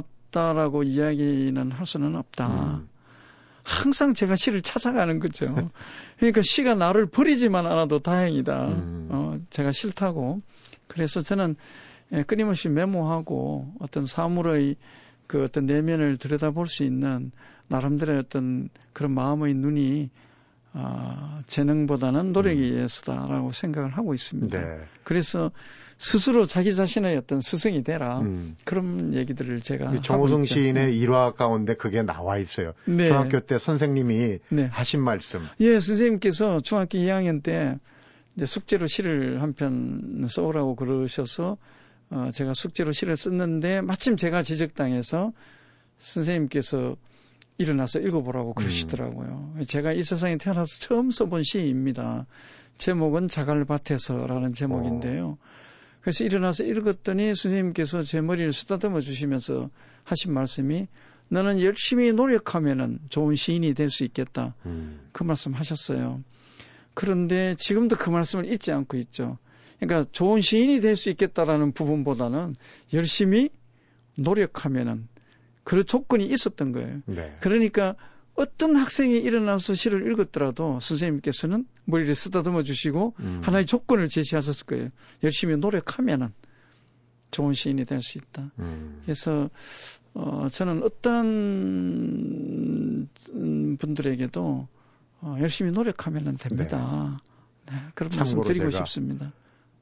이야기는 0.83 1.71
할 1.71 1.85
수는 1.85 2.15
없다. 2.15 2.47
음. 2.47 2.89
항상 3.63 4.13
제가 4.13 4.35
시를 4.35 4.61
찾아가는 4.61 5.19
거죠. 5.19 5.71
그러니까 6.17 6.41
시가 6.43 6.75
나를 6.75 7.05
버리지만 7.05 7.65
않아도 7.67 7.99
다행이다. 7.99 8.67
음. 8.67 9.07
어, 9.11 9.39
제가 9.49 9.71
싫다고. 9.71 10.41
그래서 10.87 11.21
저는 11.21 11.55
예, 12.13 12.23
끊임없이 12.23 12.69
메모하고 12.69 13.73
어떤 13.79 14.05
사물의 14.05 14.75
그 15.27 15.43
어떤 15.43 15.65
내면을 15.65 16.17
들여다볼 16.17 16.67
수 16.67 16.83
있는 16.83 17.31
나름대로의 17.67 18.19
어떤 18.19 18.69
그런 18.93 19.13
마음의 19.13 19.53
눈이 19.53 20.09
아, 20.73 21.41
재능보다는 21.47 22.31
노력에 22.31 22.57
음. 22.57 22.63
의해서다라고 22.63 23.51
생각을 23.51 23.91
하고 23.97 24.13
있습니다. 24.13 24.59
네. 24.59 24.79
그래서 25.03 25.51
스스로 25.97 26.45
자기 26.45 26.73
자신의 26.73 27.15
어떤 27.17 27.41
스승이 27.41 27.83
되라 27.83 28.19
음. 28.21 28.55
그런 28.63 29.13
얘기들을 29.13 29.61
제가 29.61 30.01
정호성 30.01 30.45
시인의 30.45 30.87
네. 30.87 30.91
일화 30.93 31.33
가운데 31.33 31.75
그게 31.75 32.01
나와 32.03 32.37
있어요. 32.37 32.73
네. 32.85 33.07
중학교 33.07 33.39
때 33.41 33.57
선생님이 33.57 34.39
네. 34.49 34.65
하신 34.65 35.01
말씀. 35.01 35.41
예, 35.59 35.79
선생님께서 35.79 36.59
중학교 36.61 36.97
2학년 36.97 37.43
때 37.43 37.77
이제 38.35 38.45
숙제로 38.45 38.87
시를 38.87 39.41
한 39.41 39.53
편 39.53 40.23
써오라고 40.27 40.75
그러셔서 40.75 41.57
어, 42.11 42.29
제가 42.31 42.53
숙제로 42.53 42.91
시를 42.91 43.15
썼는데 43.15 43.81
마침 43.81 44.17
제가 44.17 44.43
지적당해서 44.43 45.31
선생님께서 45.97 46.95
일어나서 47.57 47.99
읽어보라고 47.99 48.53
그러시더라고요. 48.53 49.53
음. 49.55 49.63
제가 49.63 49.93
이 49.93 50.03
세상에 50.03 50.37
태어나서 50.37 50.79
처음 50.79 51.11
써본 51.11 51.43
시입니다. 51.43 52.25
제목은 52.77 53.27
자갈밭에서라는 53.27 54.53
제목인데요. 54.53 55.25
어. 55.25 55.37
그래서 56.01 56.23
일어나서 56.23 56.63
읽었더니 56.63 57.35
선생님께서 57.35 58.01
제 58.01 58.21
머리를 58.21 58.51
쓰다듬어 58.51 59.01
주시면서 59.01 59.69
하신 60.03 60.33
말씀이 60.33 60.87
너는 61.29 61.61
열심히 61.61 62.11
노력하면은 62.11 62.99
좋은 63.09 63.35
시인이 63.35 63.73
될 63.73 63.89
수 63.89 64.03
있겠다. 64.03 64.55
음. 64.65 64.99
그 65.11 65.23
말씀 65.23 65.53
하셨어요. 65.53 66.21
그런데 66.93 67.55
지금도 67.57 67.95
그 67.95 68.09
말씀을 68.09 68.51
잊지 68.51 68.71
않고 68.73 68.97
있죠. 68.97 69.37
그러니까 69.81 70.09
좋은 70.11 70.41
시인이 70.41 70.79
될 70.79 70.95
수 70.95 71.09
있겠다라는 71.09 71.71
부분보다는 71.73 72.55
열심히 72.93 73.49
노력하면은 74.15 75.07
그런 75.63 75.85
조건이 75.85 76.25
있었던 76.27 76.71
거예요. 76.71 77.01
네. 77.07 77.35
그러니까 77.39 77.95
어떤 78.35 78.75
학생이 78.75 79.17
일어나서 79.17 79.73
시를 79.73 80.11
읽었더라도 80.11 80.79
선생님께서는 80.79 81.65
머리를 81.85 82.13
쓰다듬어 82.13 82.63
주시고 82.63 83.15
음. 83.19 83.41
하나의 83.43 83.65
조건을 83.65 84.07
제시하셨을 84.07 84.67
거예요. 84.67 84.87
열심히 85.23 85.57
노력하면은 85.57 86.29
좋은 87.31 87.53
시인이 87.53 87.83
될 87.85 88.01
수 88.01 88.19
있다. 88.19 88.51
음. 88.59 89.01
그래서 89.03 89.49
어, 90.13 90.47
저는 90.49 90.83
어떤 90.83 93.07
분들에게도 93.79 94.67
어, 95.21 95.35
열심히 95.39 95.71
노력하면 95.71 96.37
됩니다. 96.37 97.21
네. 97.67 97.73
네, 97.73 97.79
그런 97.95 98.11
말씀 98.15 98.41
드리고 98.41 98.69
싶습니다. 98.69 99.33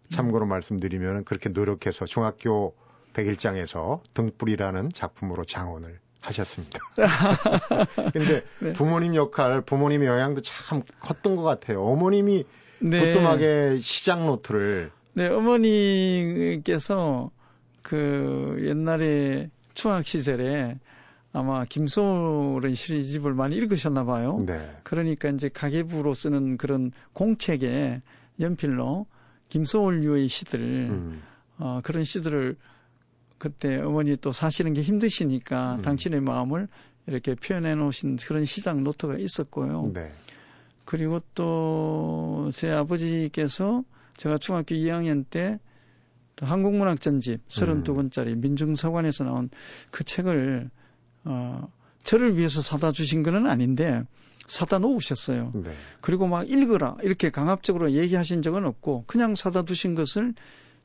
참고로 0.09 0.45
말씀드리면 0.45 1.25
그렇게 1.25 1.49
노력해서 1.49 2.05
중학교 2.05 2.75
백일장에서 3.13 4.01
등불이라는 4.13 4.89
작품으로 4.93 5.43
장원을 5.43 5.99
하셨습니다. 6.21 6.79
근데 8.13 8.43
네. 8.59 8.73
부모님 8.73 9.15
역할, 9.15 9.61
부모님의 9.61 10.07
영향도 10.07 10.41
참 10.41 10.83
컸던 10.99 11.35
것 11.35 11.43
같아요. 11.43 11.83
어머님이 11.83 12.45
네. 12.79 12.99
부뚜막에 12.99 13.79
시장 13.81 14.25
노트를 14.25 14.91
네, 15.13 15.27
어머니께서 15.27 17.31
그 17.81 18.57
옛날에 18.61 19.49
중학 19.73 20.05
시절에 20.05 20.77
아마 21.31 21.63
김소월의 21.65 22.75
시집을 22.75 23.33
많이 23.33 23.55
읽으셨나 23.55 24.03
봐요. 24.03 24.43
네. 24.45 24.77
그러니까 24.83 25.29
이제 25.29 25.49
가계부로 25.49 26.13
쓰는 26.13 26.57
그런 26.57 26.91
공책에 27.13 28.01
연필로 28.39 29.05
김소월류의 29.49 30.27
시들, 30.27 30.59
음. 30.59 31.21
어, 31.57 31.81
그런 31.83 32.03
시들을 32.03 32.55
그때 33.37 33.77
어머니 33.77 34.15
또 34.17 34.31
사시는 34.31 34.73
게 34.73 34.81
힘드시니까 34.81 35.75
음. 35.75 35.81
당신의 35.81 36.21
마음을 36.21 36.67
이렇게 37.07 37.35
표현해 37.35 37.75
놓으신 37.75 38.17
그런 38.17 38.45
시장 38.45 38.83
노트가 38.83 39.17
있었고요. 39.17 39.91
네. 39.93 40.13
그리고 40.85 41.21
또 41.35 42.19
제 42.51 42.69
아버지께서 42.71 43.83
제가 44.17 44.37
중학교 44.37 44.75
2학년 44.75 45.25
때 45.29 45.59
한국문학 46.41 47.01
전집 47.01 47.45
32권짜리 47.47 48.33
음. 48.33 48.41
민중서관에서 48.41 49.25
나온 49.25 49.49
그 49.91 50.03
책을 50.03 50.69
어 51.25 51.67
저를 52.03 52.37
위해서 52.37 52.61
사다 52.61 52.91
주신 52.91 53.23
건 53.23 53.47
아닌데 53.47 54.03
사다 54.49 54.79
놓으셨어요. 54.79 55.51
네. 55.55 55.73
그리고 56.01 56.27
막 56.27 56.49
읽어라 56.49 56.97
이렇게 57.03 57.29
강압적으로 57.29 57.93
얘기하신 57.93 58.41
적은 58.41 58.65
없고 58.65 59.05
그냥 59.07 59.35
사다 59.35 59.61
두신 59.61 59.93
것을 59.95 60.33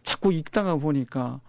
자꾸 0.02 0.32
읽다가 0.32 0.76
보니까 0.76 1.40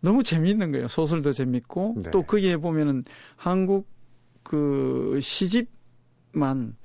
너무 0.00 0.22
재미있는 0.22 0.72
거예요. 0.72 0.88
소설도 0.88 1.32
재밌고 1.32 1.96
네. 2.02 2.10
또 2.10 2.22
거기에 2.22 2.56
보면은 2.56 3.04
한국 3.36 3.88
그 4.42 5.20
시집만 5.20 6.76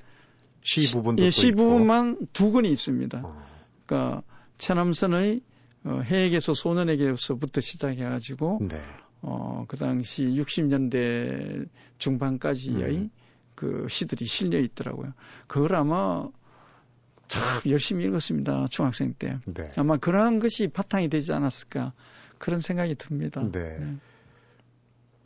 시 0.62 0.91
부분도 0.91 1.24
예, 1.24 1.29
시 1.31 1.51
부분만 1.51 2.27
두 2.34 2.51
권이 2.51 2.69
있습니다. 2.69 3.22
어. 3.24 3.46
그러니까 3.86 4.22
최남선의 4.57 5.41
어, 5.86 6.01
해에게서 6.03 6.53
소년에게서부터 6.53 7.62
시작해가지고 7.62 8.60
네. 8.69 8.81
어, 9.22 9.63
그 9.67 9.77
당시 9.77 10.25
60년대 10.25 11.67
중반까지의 11.98 12.98
음. 12.98 13.10
그 13.57 13.87
시들이 13.89 14.25
실려 14.25 14.59
있더라고요. 14.59 15.13
그걸 15.47 15.75
아마 15.75 16.27
참 17.27 17.41
열심히 17.65 18.05
읽었습니다. 18.05 18.67
중학생 18.69 19.15
때. 19.17 19.39
네. 19.45 19.71
아마 19.77 19.97
그러한 19.97 20.37
것이 20.39 20.67
바탕이 20.67 21.09
되지 21.09 21.33
않았을까 21.33 21.93
그런 22.37 22.61
생각이 22.61 22.93
듭니다. 22.95 23.41
네. 23.51 23.77
네. 23.79 23.95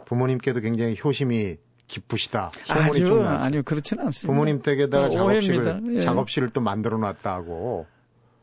부모님께도 0.06 0.62
굉장히 0.62 0.98
효심이 1.04 1.58
깊으시다. 1.88 2.52
아니요, 2.70 3.22
아니요, 3.28 3.64
그렇지는 3.64 4.06
않습니다. 4.06 4.34
부모님 4.34 4.62
댁에다가 4.62 5.08
어, 5.08 5.10
작업실을, 5.10 5.82
예. 5.96 6.00
작업실을 6.00 6.50
또 6.52 6.62
만들어 6.62 6.98
놨다고. 7.00 7.86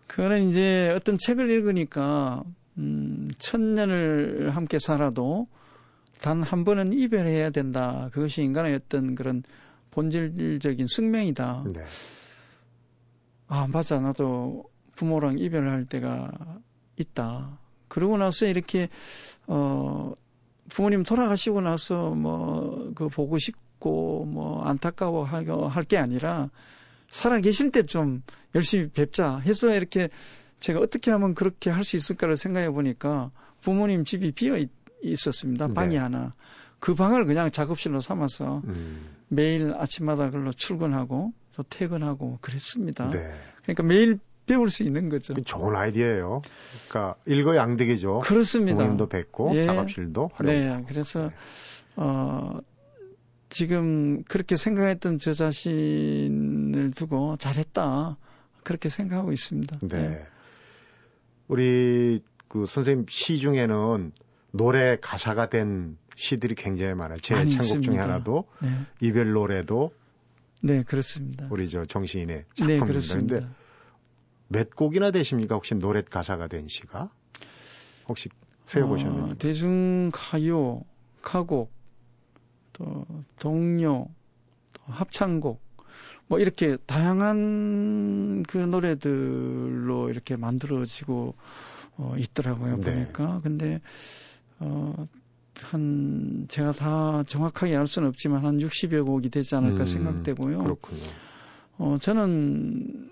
그거는 0.07 0.51
이제 0.51 0.93
어떤 0.95 1.17
책을 1.17 1.51
읽으니까, 1.51 2.43
음, 2.77 3.31
천년을 3.39 4.51
함께 4.55 4.79
살아도 4.79 5.49
단 6.21 6.43
한 6.43 6.65
번은 6.65 6.93
이별해야 6.93 7.51
된다. 7.51 8.11
그것이 8.13 8.43
인간의 8.43 8.75
어떤 8.75 9.15
그런 9.15 9.43
본질적인 9.91 10.87
숙명이다. 10.87 11.65
네. 11.73 11.85
아, 13.49 13.67
맞아. 13.67 13.99
나도 14.01 14.65
부모랑 14.97 15.39
이별할 15.39 15.87
때가 15.87 16.31
있다. 16.97 17.59
그러고 17.89 18.17
나서 18.19 18.47
이렇게, 18.47 18.89
어, 19.47 20.13
부모님 20.69 21.03
돌아가시고 21.03 21.61
나서 21.63 22.11
뭐 22.11 22.93
그 22.95 23.09
보고 23.09 23.39
싶고 23.39 24.25
뭐 24.27 24.63
안타까워 24.65 25.25
할 25.25 25.85
게 25.85 25.97
아니라 25.97 26.51
살아 27.09 27.41
계실 27.41 27.71
때 27.71 27.83
좀 27.85 28.23
열심히 28.55 28.89
뵙자 28.91 29.39
해서 29.39 29.75
이렇게 29.75 30.09
제가 30.59 30.81
어떻게 30.81 31.11
하면 31.11 31.35
그렇게 31.35 31.71
할 31.71 31.85
수 31.85 31.97
있을까를 31.97 32.37
생각해 32.37 32.71
보니까 32.71 33.31
부모님 33.63 34.05
집이 34.05 34.33
비어 34.33 34.59
있, 34.59 34.71
었습니다 35.29 35.69
방이 35.69 35.95
네. 35.95 35.99
하나. 35.99 36.35
그 36.81 36.95
방을 36.95 37.25
그냥 37.25 37.51
작업실로 37.51 38.01
삼아서 38.01 38.63
음. 38.65 39.17
매일 39.29 39.75
아침마다 39.77 40.27
그걸로 40.27 40.53
출근하고 40.53 41.33
또 41.55 41.63
퇴근하고 41.65 42.39
그랬습니다. 42.41 43.11
네. 43.11 43.31
그러니까 43.63 43.83
매일 43.83 44.19
배울 44.47 44.71
수 44.71 44.83
있는 44.83 45.09
거죠. 45.09 45.35
좋은 45.35 45.77
아이디어예요. 45.77 46.43
그러니까 46.89 47.17
일거양득이죠. 47.27 48.21
그렇습니다. 48.21 48.77
부모님도 48.79 49.09
뵙고 49.09 49.55
예. 49.55 49.67
작업실도 49.67 50.31
활용. 50.35 50.55
네, 50.55 50.85
그래서 50.89 51.29
네. 51.29 51.35
어 51.97 52.61
지금 53.51 54.23
그렇게 54.25 54.57
생각했던 54.57 55.19
저 55.19 55.33
자신을 55.33 56.93
두고 56.93 57.37
잘했다 57.37 58.17
그렇게 58.65 58.89
생각하고 58.89 59.33
있습니다. 59.33 59.79
네. 59.83 60.09
네. 60.09 60.23
우리 61.47 62.23
그 62.49 62.67
선생님 62.67 63.07
시 63.09 63.39
중에는 63.39 64.13
노래 64.53 64.97
가사가 65.01 65.49
된 65.49 65.97
시들이 66.17 66.55
굉장히 66.55 66.95
많아요. 66.95 67.19
제 67.21 67.47
창곡 67.47 67.83
중에 67.83 67.97
하나도 67.97 68.49
네. 68.61 68.69
이별 69.01 69.33
노래도 69.33 69.93
네 70.61 70.83
그렇습니다. 70.83 71.47
우리 71.51 71.69
저 71.69 71.85
정시인의 71.85 72.45
작품입니다. 72.55 72.85
네, 72.85 72.89
그렇습니다. 72.91 73.41
근데 73.41 73.49
몇 74.49 74.75
곡이나 74.75 75.11
되십니까? 75.11 75.55
혹시 75.55 75.75
노래 75.75 76.03
가사가 76.03 76.49
된 76.49 76.69
시가? 76.69 77.11
혹시 78.09 78.31
세어보셨는지? 78.67 79.33
어, 79.33 79.35
대중 79.39 80.11
가요, 80.13 80.83
가곡, 81.23 81.71
또 82.73 83.07
동요, 83.39 84.09
또 84.73 84.83
합창곡, 84.87 85.61
뭐 86.27 86.39
이렇게 86.39 86.77
다양한 86.87 88.45
그 88.49 88.59
노래들로 88.59 90.11
이렇게 90.11 90.37
만들어지고 90.37 91.35
어, 91.99 92.15
있더라고요 92.17 92.77
네. 92.77 92.95
보니까. 92.95 93.41
근데 93.43 93.81
어, 94.61 95.09
한 95.63 96.47
제가 96.49 96.73
다 96.73 97.23
정확하게 97.25 97.77
알 97.77 97.87
수는 97.87 98.09
없지만 98.09 98.45
한 98.45 98.59
60여 98.59 99.05
곡이 99.05 99.31
되지 99.31 99.55
않을까 99.57 99.81
음, 99.81 99.85
생각되고요. 99.85 100.59
그렇군요. 100.59 101.03
어, 101.79 101.97
저는 102.01 103.11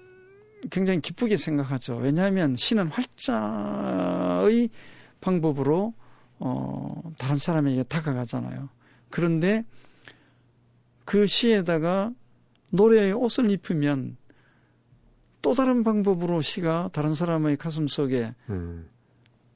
굉장히 0.71 1.01
기쁘게 1.01 1.37
생각하죠. 1.37 1.97
왜냐하면 1.97 2.57
시는 2.57 2.89
활자의 2.89 4.71
방법으로 5.21 5.95
어, 6.39 7.13
다른 7.19 7.37
사람에게 7.37 7.85
다가가잖아요. 7.85 8.69
그런데 9.11 9.65
그 11.05 11.27
시에다가 11.27 12.13
노래의 12.71 13.13
옷을 13.13 13.51
입으면 13.51 14.17
또 15.41 15.53
다른 15.53 15.85
방법으로 15.85 16.41
시가 16.41 16.91
다른 16.93 17.15
사람의 17.15 17.57
가슴 17.57 17.87
속에 17.87 18.35
음. 18.51 18.89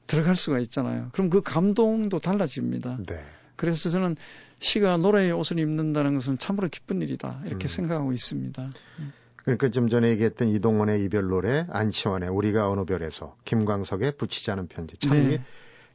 들어갈 0.07 0.35
수가 0.35 0.59
있잖아요. 0.59 1.09
그럼 1.13 1.29
그 1.29 1.41
감동도 1.41 2.19
달라집니다. 2.19 2.97
네. 3.07 3.23
그래서 3.55 3.89
저는 3.89 4.15
시가 4.59 4.97
노래의 4.97 5.31
옷을 5.31 5.59
입는다는 5.59 6.15
것은 6.15 6.37
참으로 6.37 6.67
기쁜 6.69 7.01
일이다. 7.01 7.41
이렇게 7.45 7.65
음. 7.65 7.67
생각하고 7.67 8.11
있습니다. 8.11 8.69
음. 8.99 9.13
그러니까 9.37 9.69
좀 9.69 9.89
전에 9.89 10.09
얘기했던 10.09 10.49
이동원의 10.49 11.03
이별 11.03 11.27
노래, 11.27 11.65
안치원의 11.69 12.29
우리가 12.29 12.69
어느 12.69 12.85
별에서, 12.85 13.35
김광석의 13.45 14.13
붙이지 14.17 14.51
않은 14.51 14.67
편지. 14.67 14.97
참, 14.97 15.29
네. 15.29 15.43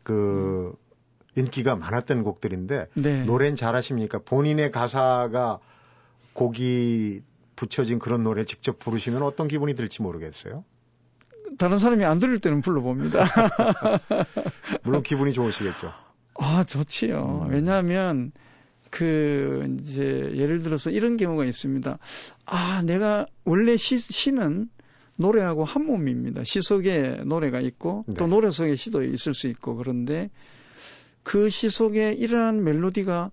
그, 0.03 0.75
인기가 1.37 1.77
많았던 1.77 2.25
곡들인데, 2.25 2.87
네. 2.95 3.25
노래는 3.25 3.57
잘하십니까? 3.57 4.19
본인의 4.19 4.73
가사가 4.73 5.61
곡이 6.33 7.23
붙여진 7.55 7.99
그런 7.99 8.23
노래 8.23 8.45
직접 8.45 8.79
부르시면 8.79 9.23
어떤 9.23 9.49
기분이 9.49 9.75
들지 9.75 10.03
모르겠어요? 10.03 10.65
다른 11.59 11.79
사람이 11.79 12.05
안 12.05 12.19
들을 12.19 12.39
때는 12.39 12.61
불러봅니다. 12.61 13.25
물론 14.85 15.03
기분이 15.03 15.33
좋으시겠죠. 15.33 15.93
아, 16.39 16.65
좋지요. 16.65 17.45
음. 17.47 17.53
왜냐하면, 17.53 18.33
그 18.91 19.77
이제 19.81 20.31
예를 20.35 20.63
들어서 20.63 20.91
이런 20.91 21.17
경우가 21.17 21.45
있습니다. 21.45 21.99
아, 22.47 22.83
내가 22.85 23.27
원래 23.45 23.77
시, 23.77 23.99
시는 23.99 24.69
노래하고 25.17 25.65
한 25.65 25.87
몸입니다. 25.87 26.45
시 26.45 26.61
속에 26.61 27.23
노래가 27.25 27.61
있고 27.61 28.05
네. 28.07 28.15
또 28.19 28.27
노래 28.27 28.51
속에 28.51 28.75
시도 28.75 29.03
있을 29.03 29.35
수 29.35 29.49
있고 29.49 29.77
그런데 29.77 30.31
그 31.23 31.49
시 31.51 31.69
속에 31.71 32.13
이러한 32.13 32.63
멜로디가 32.63 33.33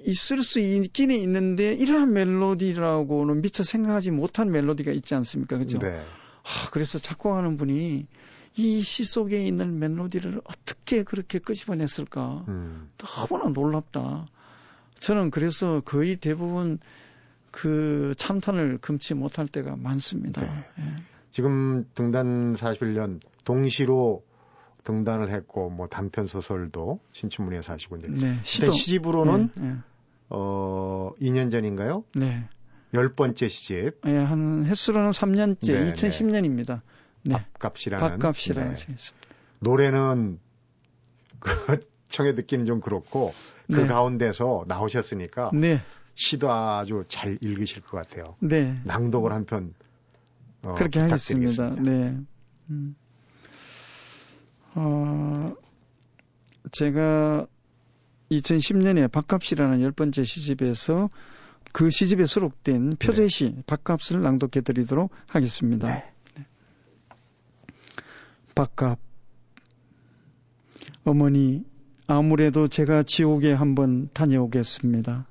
있을 0.00 0.42
수 0.42 0.60
있기는 0.60 1.16
있는데 1.16 1.72
이러한 1.72 2.12
멜로디라고는 2.12 3.42
미처 3.42 3.64
생각하지 3.64 4.12
못한 4.12 4.52
멜로디가 4.52 4.92
있지 4.92 5.14
않습니까? 5.16 5.58
그죠? 5.58 5.78
네. 5.80 6.04
아, 6.48 6.70
그래서 6.70 6.98
작곡하는 6.98 7.56
분이 7.56 8.06
이 8.56 8.80
시 8.82 9.04
속에 9.04 9.44
있는 9.46 9.78
멜로디를 9.78 10.40
어떻게 10.44 11.04
그렇게 11.04 11.38
끄집어냈을까? 11.38 12.44
음. 12.48 12.90
너무나 12.96 13.50
놀랍다. 13.50 14.26
저는 14.98 15.30
그래서 15.30 15.80
거의 15.84 16.16
대부분 16.16 16.78
그 17.52 18.14
찬탄을 18.16 18.78
금치 18.78 19.14
못할 19.14 19.46
때가 19.46 19.76
많습니다. 19.76 20.40
네. 20.42 20.64
예. 20.80 20.82
지금 21.30 21.86
등단 21.94 22.54
41년 22.54 23.20
동시로 23.44 24.24
등단을 24.82 25.30
했고 25.30 25.70
뭐 25.70 25.86
단편 25.86 26.26
소설도 26.26 26.98
신춘문예에서 27.12 27.74
하시고 27.74 27.96
이제 27.98 28.08
네, 28.08 28.40
시도. 28.42 28.72
시집으로는 28.72 29.50
네, 29.54 29.62
네. 29.68 29.74
어 30.30 31.10
2년 31.20 31.50
전인가요? 31.50 32.02
네. 32.16 32.48
열 32.94 33.12
번째 33.14 33.48
시집. 33.48 34.00
예, 34.06 34.16
한 34.16 34.64
횟수로는 34.64 35.10
3년째, 35.10 35.72
네, 35.72 35.92
2010년입니다. 35.92 36.80
네. 37.22 37.34
밥값이라는. 37.34 38.08
밥값이라는 38.08 38.76
네. 38.76 38.96
노래는 39.60 40.38
그 41.38 41.50
청해 42.08 42.34
듣기는 42.34 42.64
좀 42.64 42.80
그렇고 42.80 43.32
그 43.66 43.80
네. 43.80 43.86
가운데서 43.86 44.64
나오셨으니까 44.66 45.50
네. 45.52 45.80
시도 46.14 46.50
아주 46.50 47.04
잘 47.08 47.38
읽으실 47.40 47.82
것 47.82 47.98
같아요. 47.98 48.36
네. 48.40 48.80
낭독을 48.84 49.32
한편 49.32 49.74
어, 50.64 50.74
그렇게 50.74 51.00
하겠습니다. 51.00 51.70
네. 51.70 52.16
음. 52.70 52.96
어, 54.74 55.54
제가 56.72 57.46
2010년에 58.30 59.10
밥값이라는 59.10 59.80
열 59.80 59.92
번째 59.92 60.22
시집에서 60.24 61.08
그 61.72 61.90
시집에 61.90 62.26
수록된 62.26 62.96
표제 62.96 63.28
시 63.28 63.50
네. 63.50 63.62
밥값을 63.66 64.22
낭독해 64.22 64.62
드리도록 64.64 65.10
하겠습니다. 65.28 65.88
네. 65.88 66.04
네. 66.34 66.46
밥값 68.54 68.98
어머니 71.04 71.64
아무래도 72.06 72.68
제가 72.68 73.02
지옥에 73.02 73.52
한번 73.52 74.08
다녀오겠습니다. 74.12 75.26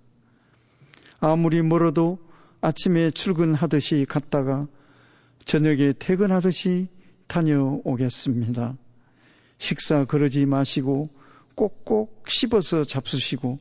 아무리 1.19 1.62
멀어도 1.63 2.19
아침에 2.62 3.12
출근하듯이 3.12 4.06
갔다가 4.08 4.67
저녁에 5.45 5.93
퇴근하듯이 5.97 6.88
다녀오겠습니다. 7.28 8.78
식사 9.58 10.06
그러지 10.06 10.45
마시고 10.45 11.10
꼭꼭 11.56 12.26
씹어서 12.28 12.84
잡수시고 12.84 13.58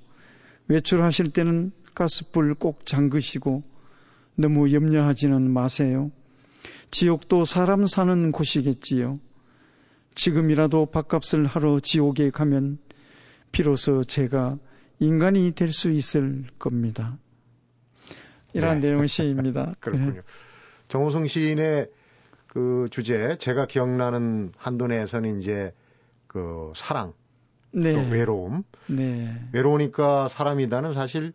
외출하실 0.68 1.30
때는 1.30 1.72
가스불 1.96 2.54
꼭 2.54 2.84
잠그시고 2.84 3.62
너무 4.34 4.70
염려하지는 4.70 5.50
마세요. 5.50 6.10
지옥도 6.90 7.46
사람 7.46 7.86
사는 7.86 8.32
곳이겠지요. 8.32 9.18
지금이라도 10.14 10.86
밥값을 10.86 11.46
하러 11.46 11.80
지옥에 11.80 12.28
가면 12.30 12.78
비로소 13.50 14.04
제가 14.04 14.58
인간이 14.98 15.52
될 15.52 15.72
수 15.72 15.90
있을 15.90 16.44
겁니다. 16.58 17.16
이러한 18.52 18.80
네. 18.80 18.88
내용의 18.88 19.08
시입니다. 19.08 19.74
그렇군요. 19.80 20.12
네. 20.12 20.20
정호성 20.88 21.26
시인의 21.26 21.90
그 22.46 22.88
주제, 22.90 23.38
제가 23.38 23.66
기억나는 23.66 24.52
한도 24.58 24.86
내에서는 24.86 25.40
이제 25.40 25.72
그 26.26 26.72
사랑, 26.76 27.14
네. 27.72 27.94
또 27.94 28.00
외로움. 28.10 28.64
네. 28.86 29.34
외로우니까 29.52 30.28
사람이다는 30.28 30.92
사실 30.92 31.32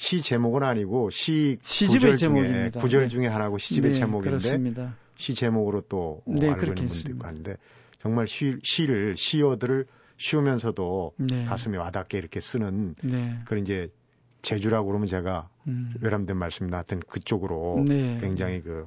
시 0.00 0.22
제목은 0.22 0.62
아니고 0.62 1.10
시 1.10 1.58
시집의 1.60 2.16
제목입니다. 2.16 2.70
중에 2.70 2.80
구절 2.80 3.02
네. 3.02 3.08
중에 3.08 3.26
하나고 3.26 3.58
시집의 3.58 3.92
네, 3.92 3.98
제목인데 3.98 4.30
그렇습니다. 4.30 4.96
시 5.18 5.34
제목으로 5.34 5.82
또 5.82 6.22
네, 6.24 6.48
알고 6.48 6.68
있는 6.68 6.88
분도 6.88 7.10
있고 7.12 7.26
하는데 7.26 7.56
정말 8.00 8.26
시, 8.26 8.56
시를 8.62 9.18
시어들을 9.18 9.84
쉬우면서도 10.16 11.12
네. 11.18 11.44
가슴에 11.44 11.76
와닿게 11.76 12.16
이렇게 12.16 12.40
쓰는 12.40 12.94
네. 13.02 13.40
그런 13.44 13.62
이제 13.62 13.92
제주라고 14.40 14.86
그러면 14.86 15.06
제가 15.06 15.50
음. 15.66 15.92
외람된 16.00 16.34
말씀이 16.34 16.70
나왔던 16.70 17.00
그쪽으로 17.00 17.84
네. 17.86 18.16
굉장히 18.22 18.62
그 18.62 18.86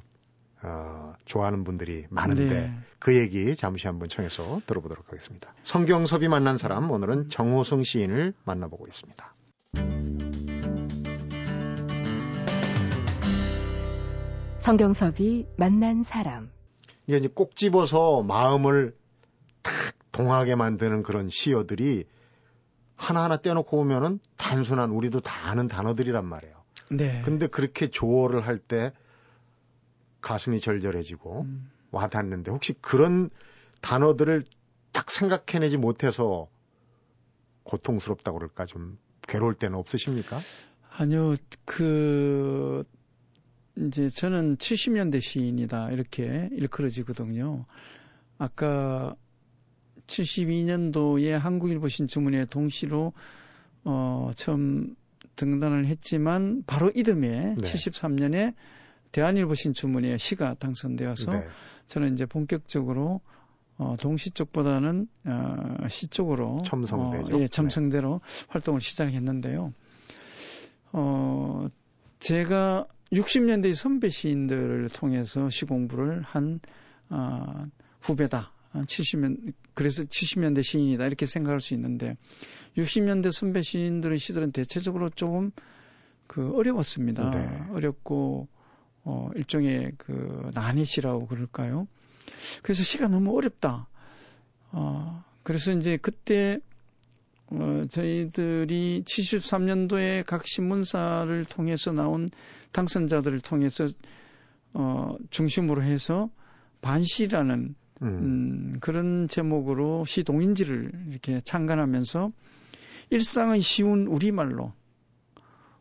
어, 0.64 1.12
좋아하는 1.26 1.62
분들이 1.62 2.06
많은데 2.10 2.44
네. 2.44 2.74
그 2.98 3.14
얘기 3.14 3.54
잠시 3.54 3.86
한번 3.86 4.08
청해서 4.08 4.62
들어보도록 4.66 5.06
하겠습니다. 5.12 5.54
성경섭이 5.62 6.26
만난 6.26 6.58
사람 6.58 6.90
오늘은 6.90 7.28
정호성 7.28 7.84
시인을 7.84 8.34
만나보고 8.44 8.88
있습니다. 8.88 9.32
성경섭이 14.64 15.46
만난 15.58 16.02
사람. 16.02 16.50
이게 17.06 17.18
이제 17.18 17.28
꼭 17.28 17.54
집어서 17.54 18.22
마음을 18.22 18.96
탁 19.60 19.74
동하게 20.10 20.54
만드는 20.54 21.02
그런 21.02 21.28
시어들이 21.28 22.06
하나하나 22.96 23.36
떼놓고 23.36 23.76
보면은 23.76 24.20
단순한 24.38 24.88
우리도 24.88 25.20
다 25.20 25.50
아는 25.50 25.68
단어들이란 25.68 26.24
말이에요. 26.24 26.54
네. 26.92 27.20
근데 27.26 27.46
그렇게 27.46 27.88
조어를 27.88 28.46
할 28.46 28.56
때 28.58 28.92
가슴이 30.22 30.60
절절해지고 30.60 31.42
음. 31.42 31.70
와닿는데 31.90 32.50
혹시 32.50 32.72
그런 32.80 33.28
단어들을 33.82 34.44
딱 34.92 35.10
생각해내지 35.10 35.76
못해서 35.76 36.48
고통스럽다고 37.64 38.38
그럴까 38.38 38.64
좀 38.64 38.96
괴로울 39.28 39.56
때는 39.56 39.76
없으십니까? 39.76 40.38
아니요, 40.96 41.34
그 41.66 42.84
이제 43.76 44.08
저는 44.08 44.56
70년대 44.56 45.20
시인이다 45.20 45.90
이렇게 45.90 46.48
일컬어지거든요. 46.52 47.66
아까 48.38 49.16
72년도에 50.06 51.30
한국일보 51.30 51.88
신춘문예 51.88 52.46
동시로 52.46 53.12
어 53.84 54.30
처음 54.34 54.94
등단을 55.36 55.86
했지만 55.86 56.62
바로 56.66 56.90
이듬해 56.94 57.54
네. 57.54 57.54
73년에 57.54 58.54
대한일보 59.12 59.54
신춘문예 59.54 60.18
시가 60.18 60.54
당선되어서 60.54 61.32
네. 61.32 61.46
저는 61.86 62.14
이제 62.14 62.26
본격적으로 62.26 63.20
어, 63.76 63.96
동시 64.00 64.30
쪽보다는 64.30 65.08
어, 65.24 65.88
시 65.88 66.06
쪽으로 66.06 66.58
첨성대죠. 66.64 67.36
어, 67.36 67.40
예, 67.40 67.48
첨성대로 67.48 68.20
네. 68.22 68.44
활동을 68.48 68.80
시작했는데요. 68.80 69.72
어, 70.92 71.66
제가 72.20 72.86
60년대 73.12 73.74
선배 73.74 74.08
시인들을 74.08 74.88
통해서 74.90 75.50
시 75.50 75.64
공부를 75.64 76.22
한 76.22 76.60
어, 77.10 77.66
후배다. 78.00 78.52
70년 78.74 79.52
그래서 79.74 80.02
70년대 80.02 80.62
시인이다 80.62 81.06
이렇게 81.06 81.26
생각할 81.26 81.60
수 81.60 81.74
있는데 81.74 82.16
60년대 82.76 83.30
선배 83.30 83.62
시인들의 83.62 84.18
시들은 84.18 84.52
대체적으로 84.52 85.10
조금 85.10 85.52
그 86.26 86.56
어려웠습니다. 86.56 87.30
네. 87.30 87.62
어렵고 87.70 88.48
어 89.04 89.30
일종의 89.36 89.92
그 89.98 90.50
난해시라고 90.54 91.26
그럴까요? 91.26 91.86
그래서 92.62 92.82
시가 92.82 93.08
너무 93.08 93.36
어렵다. 93.36 93.88
어 94.72 95.24
그래서 95.42 95.72
이제 95.72 95.96
그때 95.96 96.58
어, 97.56 97.86
저희들이 97.88 99.02
73년도에 99.04 100.24
각 100.26 100.46
신문사를 100.46 101.44
통해서 101.44 101.92
나온 101.92 102.28
당선자들을 102.72 103.40
통해서 103.40 103.88
어, 104.72 105.16
중심으로 105.30 105.82
해서 105.82 106.30
반시라는 106.80 107.74
음. 108.02 108.06
음, 108.06 108.76
그런 108.80 109.28
제목으로 109.28 110.04
시 110.04 110.24
동인지를 110.24 110.92
이렇게 111.10 111.40
창간하면서 111.40 112.32
일상의 113.10 113.62
쉬운 113.62 114.06
우리말로 114.06 114.72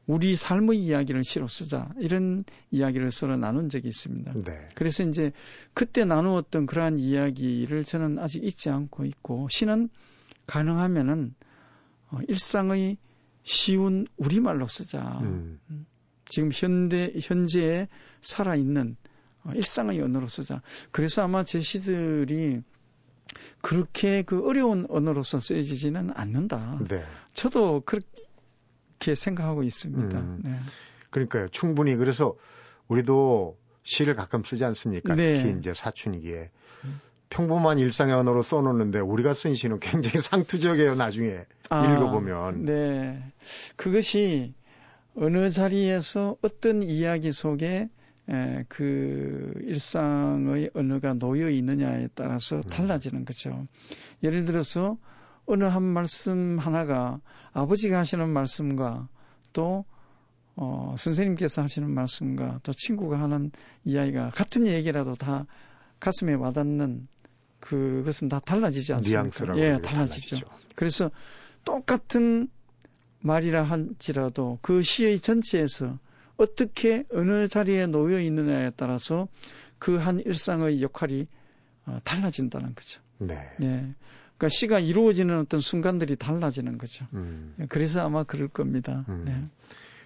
우리 0.05 0.35
삶의 0.35 0.77
이야기를 0.79 1.23
시로 1.23 1.47
쓰자 1.47 1.89
이런 1.97 2.43
이야기를 2.71 3.09
서로 3.11 3.37
나눈 3.37 3.69
적이 3.69 3.87
있습니다. 3.87 4.33
네. 4.43 4.69
그래서 4.75 5.03
이제 5.03 5.31
그때 5.73 6.03
나누었던 6.03 6.65
그러한 6.65 6.99
이야기를 6.99 7.83
저는 7.85 8.19
아직 8.19 8.43
잊지 8.43 8.69
않고 8.69 9.05
있고 9.05 9.47
시는 9.49 9.89
가능하면은 10.45 11.33
어, 11.39 11.43
일상의 12.27 12.97
쉬운 13.43 14.07
우리말로 14.17 14.67
쓰자. 14.67 15.19
음. 15.21 15.59
음. 15.69 15.85
지금 16.25 16.49
현대 16.53 17.13
현재에 17.21 17.87
살아 18.21 18.55
있는 18.55 18.95
어, 19.43 19.51
일상의 19.53 20.01
언어로 20.01 20.27
쓰자. 20.27 20.61
그래서 20.91 21.21
아마 21.21 21.43
제 21.43 21.59
시들이 21.59 22.61
그렇게 23.61 24.21
그 24.21 24.45
어려운 24.47 24.85
언어로서 24.89 25.39
쓰여지지는 25.39 26.11
않는다. 26.15 26.79
네. 26.87 27.03
저도 27.33 27.81
그렇게 27.85 29.15
생각하고 29.15 29.63
있습니다. 29.63 30.19
음. 30.19 30.41
네. 30.43 30.55
그러니까요. 31.09 31.47
충분히 31.49 31.95
그래서 31.95 32.35
우리도 32.87 33.57
시를 33.83 34.15
가끔 34.15 34.43
쓰지 34.43 34.63
않습니까? 34.65 35.15
네. 35.15 35.33
특히 35.33 35.55
이제 35.57 35.73
사춘기에 35.73 36.33
음. 36.33 36.62
평범한 37.33 37.79
일상의 37.79 38.13
언어로 38.13 38.43
써놓는데 38.43 38.99
우리가 38.99 39.33
쓴 39.33 39.55
시는 39.55 39.79
굉장히 39.79 40.21
상투적이에요. 40.21 40.95
나중에 40.95 41.45
아, 41.69 41.93
읽어보면. 41.93 42.63
네, 42.63 43.23
그것이 43.75 44.53
어느 45.15 45.49
자리에서 45.49 46.37
어떤 46.43 46.83
이야기 46.83 47.31
속에 47.31 47.89
에, 48.29 48.65
그 48.69 49.51
일상의 49.63 50.69
언어가 50.75 51.13
놓여 51.13 51.49
있느냐에 51.49 52.09
따라서 52.13 52.57
음. 52.57 52.61
달라지는 52.61 53.25
거죠. 53.25 53.67
예를 54.21 54.45
들어서 54.45 54.97
어느 55.45 55.63
한 55.63 55.81
말씀 55.83 56.57
하나가 56.59 57.19
아버지가 57.51 57.97
하시는 57.97 58.29
말씀과 58.29 59.09
또 59.51 59.85
어, 60.55 60.93
선생님께서 60.97 61.63
하시는 61.63 61.89
말씀과 61.89 62.59
또 62.61 62.71
친구가 62.73 63.19
하는 63.19 63.51
이야기가 63.85 64.29
같은 64.29 64.67
얘기라도 64.67 65.15
다 65.15 65.47
가슴에 65.99 66.35
와닿는 66.35 67.07
그것은 67.63 68.27
다 68.27 68.39
달라지지 68.39 68.93
않습니까? 68.93 69.57
예, 69.57 69.79
달라지죠. 69.81 69.81
달라지죠. 69.81 70.47
그래서 70.75 71.11
똑같은 71.63 72.49
말이라 73.21 73.63
할지라도 73.63 74.59
그 74.61 74.81
시의 74.81 75.17
전체에서 75.19 75.97
어떻게 76.35 77.05
어느 77.13 77.47
자리에 77.47 77.85
놓여 77.87 78.19
있느냐에 78.19 78.71
따라서 78.75 79.27
그 79.79 79.97
한 79.97 80.19
일상의 80.19 80.81
역할이 80.81 81.27
어, 81.85 81.99
달라진다는 82.03 82.75
거죠. 82.75 83.01
네. 83.17 83.35
예. 83.61 83.65
그러니까 84.37 84.49
시가 84.49 84.79
이루어지는 84.79 85.39
어떤 85.39 85.59
순간들이 85.61 86.15
달라지는 86.17 86.77
거죠. 86.77 87.05
음. 87.13 87.55
예, 87.59 87.65
그래서 87.67 88.01
아마 88.01 88.23
그럴 88.23 88.47
겁니다. 88.49 89.05
음. 89.09 89.23
네. 89.25 89.43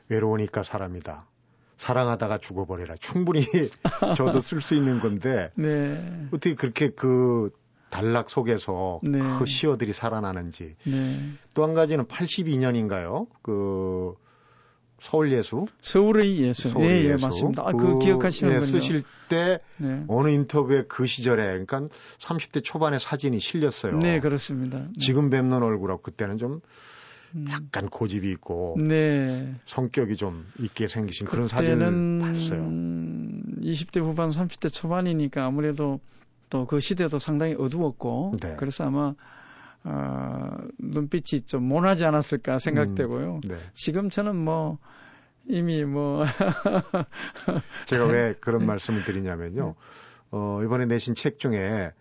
외로우니까 0.09 0.63
사람이다. 0.63 1.27
사랑하다가 1.77 2.39
죽어버려라. 2.39 2.95
충분히 2.99 3.45
저도 4.17 4.41
쓸 4.41 4.61
수 4.61 4.75
있는 4.75 4.99
건데 4.99 5.49
네. 5.55 6.27
어떻게 6.31 6.55
그렇게 6.55 6.89
그 6.89 7.51
단락 7.89 8.29
속에서 8.29 8.99
네. 9.03 9.19
그 9.39 9.45
시어들이 9.45 9.93
살아나는지. 9.93 10.75
네. 10.83 11.31
또한 11.53 11.73
가지는 11.73 12.05
82년인가요? 12.05 13.27
그 13.41 14.15
서울 14.99 15.31
예수? 15.31 15.67
서울의 15.81 16.39
예수. 16.39 16.69
서울 16.69 16.89
예, 16.89 17.05
예, 17.05 17.15
맞습니다. 17.15 17.63
아, 17.65 17.71
그, 17.71 17.77
그 17.77 17.99
기억하시는군요. 17.99 18.59
네, 18.59 18.65
쓰실 18.65 19.03
때 19.29 19.59
네. 19.77 20.03
어느 20.07 20.29
인터뷰에 20.29 20.85
그 20.87 21.05
시절에 21.05 21.43
그러니까 21.43 21.87
30대 22.19 22.63
초반에 22.63 22.97
사진이 22.97 23.39
실렸어요. 23.39 23.97
네, 23.99 24.19
그렇습니다. 24.19 24.79
네. 24.79 24.87
지금 24.99 25.29
뵙는 25.29 25.61
얼굴하고 25.61 26.01
그때는 26.01 26.39
좀 26.39 26.53
음. 26.53 26.61
약간 27.49 27.89
고집이 27.89 28.29
있고 28.31 28.77
네. 28.79 29.55
성격이 29.65 30.15
좀 30.15 30.45
있게 30.59 30.87
생기신 30.87 31.27
그런 31.27 31.47
사진을 31.47 32.19
봤어요. 32.19 32.61
20대 33.61 34.01
후반, 34.01 34.29
30대 34.29 34.71
초반이니까 34.71 35.45
아무래도 35.45 35.99
또 36.49 36.65
그 36.65 36.79
시대도 36.79 37.19
상당히 37.19 37.55
어두웠고 37.57 38.33
네. 38.41 38.55
그래서 38.57 38.85
아마 38.85 39.13
어, 39.83 40.49
눈빛이 40.79 41.41
좀 41.41 41.63
모나지 41.63 42.05
않았을까 42.05 42.59
생각되고요. 42.59 43.35
음, 43.35 43.41
네. 43.47 43.55
지금 43.73 44.09
저는 44.09 44.35
뭐 44.35 44.79
이미 45.45 45.83
뭐 45.85 46.25
제가 47.85 48.05
왜 48.07 48.33
그런 48.39 48.65
말씀을 48.65 49.03
드리냐면요. 49.05 49.75
어, 50.31 50.61
이번에 50.63 50.85
내신 50.85 51.15
책 51.15 51.39
중에 51.39 51.91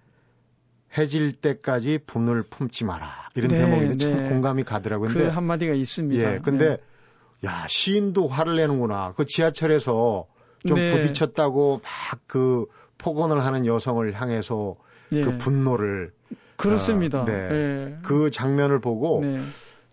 해질 0.97 1.33
때까지 1.33 2.01
분을 2.07 2.43
품지 2.43 2.85
마라. 2.85 3.31
이런 3.35 3.51
네, 3.51 3.59
대목인데 3.59 3.97
네. 3.97 3.99
참 3.99 4.29
공감이 4.29 4.65
가더라고요. 4.65 5.11
그 5.11 5.25
한마디가 5.29 5.75
있습니다. 5.75 6.35
예. 6.35 6.39
근데 6.39 6.77
네. 6.77 7.49
야, 7.49 7.67
시인도 7.69 8.29
화를 8.29 8.57
내는구나. 8.57 9.13
그 9.17 9.25
지하철에서 9.27 10.27
좀 10.67 10.79
네. 10.79 10.91
부딪혔다고 10.91 11.81
막 11.83 12.21
그 12.27 12.67
폭언을 12.99 13.45
하는 13.45 13.67
여성을 13.67 14.13
향해서 14.21 14.77
그 15.11 15.15
네. 15.17 15.39
분노를 15.39 16.13
그렇습니다. 16.57 17.23
어, 17.23 17.25
네. 17.25 17.49
네. 17.49 17.99
그 18.03 18.31
장면을 18.31 18.81
보고 18.81 19.23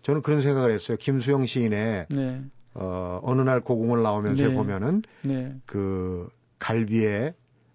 저는 0.02 0.22
그런 0.22 0.40
생각을 0.40 0.72
했어요. 0.72 0.96
김수영 0.98 1.46
시인의 1.46 2.06
어, 2.74 3.20
어느 3.22 3.42
날 3.42 3.60
고궁을 3.60 4.02
나오면서 4.02 4.50
보면은 4.50 5.02
그 5.66 6.28
갈비에 6.58 7.34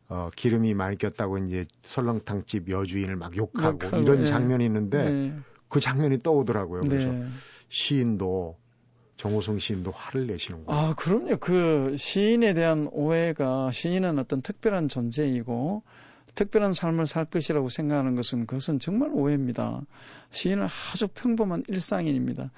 어, 0.09 0.29
기름이 0.35 0.73
많이 0.73 0.97
꼈다고 0.97 1.37
이제 1.37 1.65
설렁탕 1.83 2.43
집 2.45 2.69
여주인을 2.69 3.15
막 3.15 3.37
욕하고, 3.37 3.85
욕하고 3.85 4.01
이런 4.01 4.21
예. 4.21 4.25
장면이 4.25 4.65
있는데 4.65 5.09
네. 5.09 5.33
그 5.67 5.79
장면이 5.79 6.19
떠오더라고요. 6.19 6.81
그래서 6.81 7.11
네. 7.11 7.27
시인도 7.69 8.57
정호성 9.17 9.59
시인도 9.59 9.91
화를 9.91 10.27
내시는군요. 10.27 10.75
아, 10.75 10.95
그럼요. 10.95 11.37
그 11.37 11.95
시인에 11.95 12.53
대한 12.53 12.89
오해가 12.91 13.69
시인은 13.71 14.17
어떤 14.17 14.41
특별한 14.41 14.87
존재이고 14.87 15.83
특별한 16.33 16.73
삶을 16.73 17.05
살 17.05 17.25
것이라고 17.25 17.69
생각하는 17.69 18.15
것은 18.15 18.47
그것은 18.47 18.79
정말 18.79 19.09
오해입니다. 19.13 19.81
시인은 20.31 20.67
아주 20.93 21.07
평범한 21.07 21.63
일상인입니다. 21.67 22.51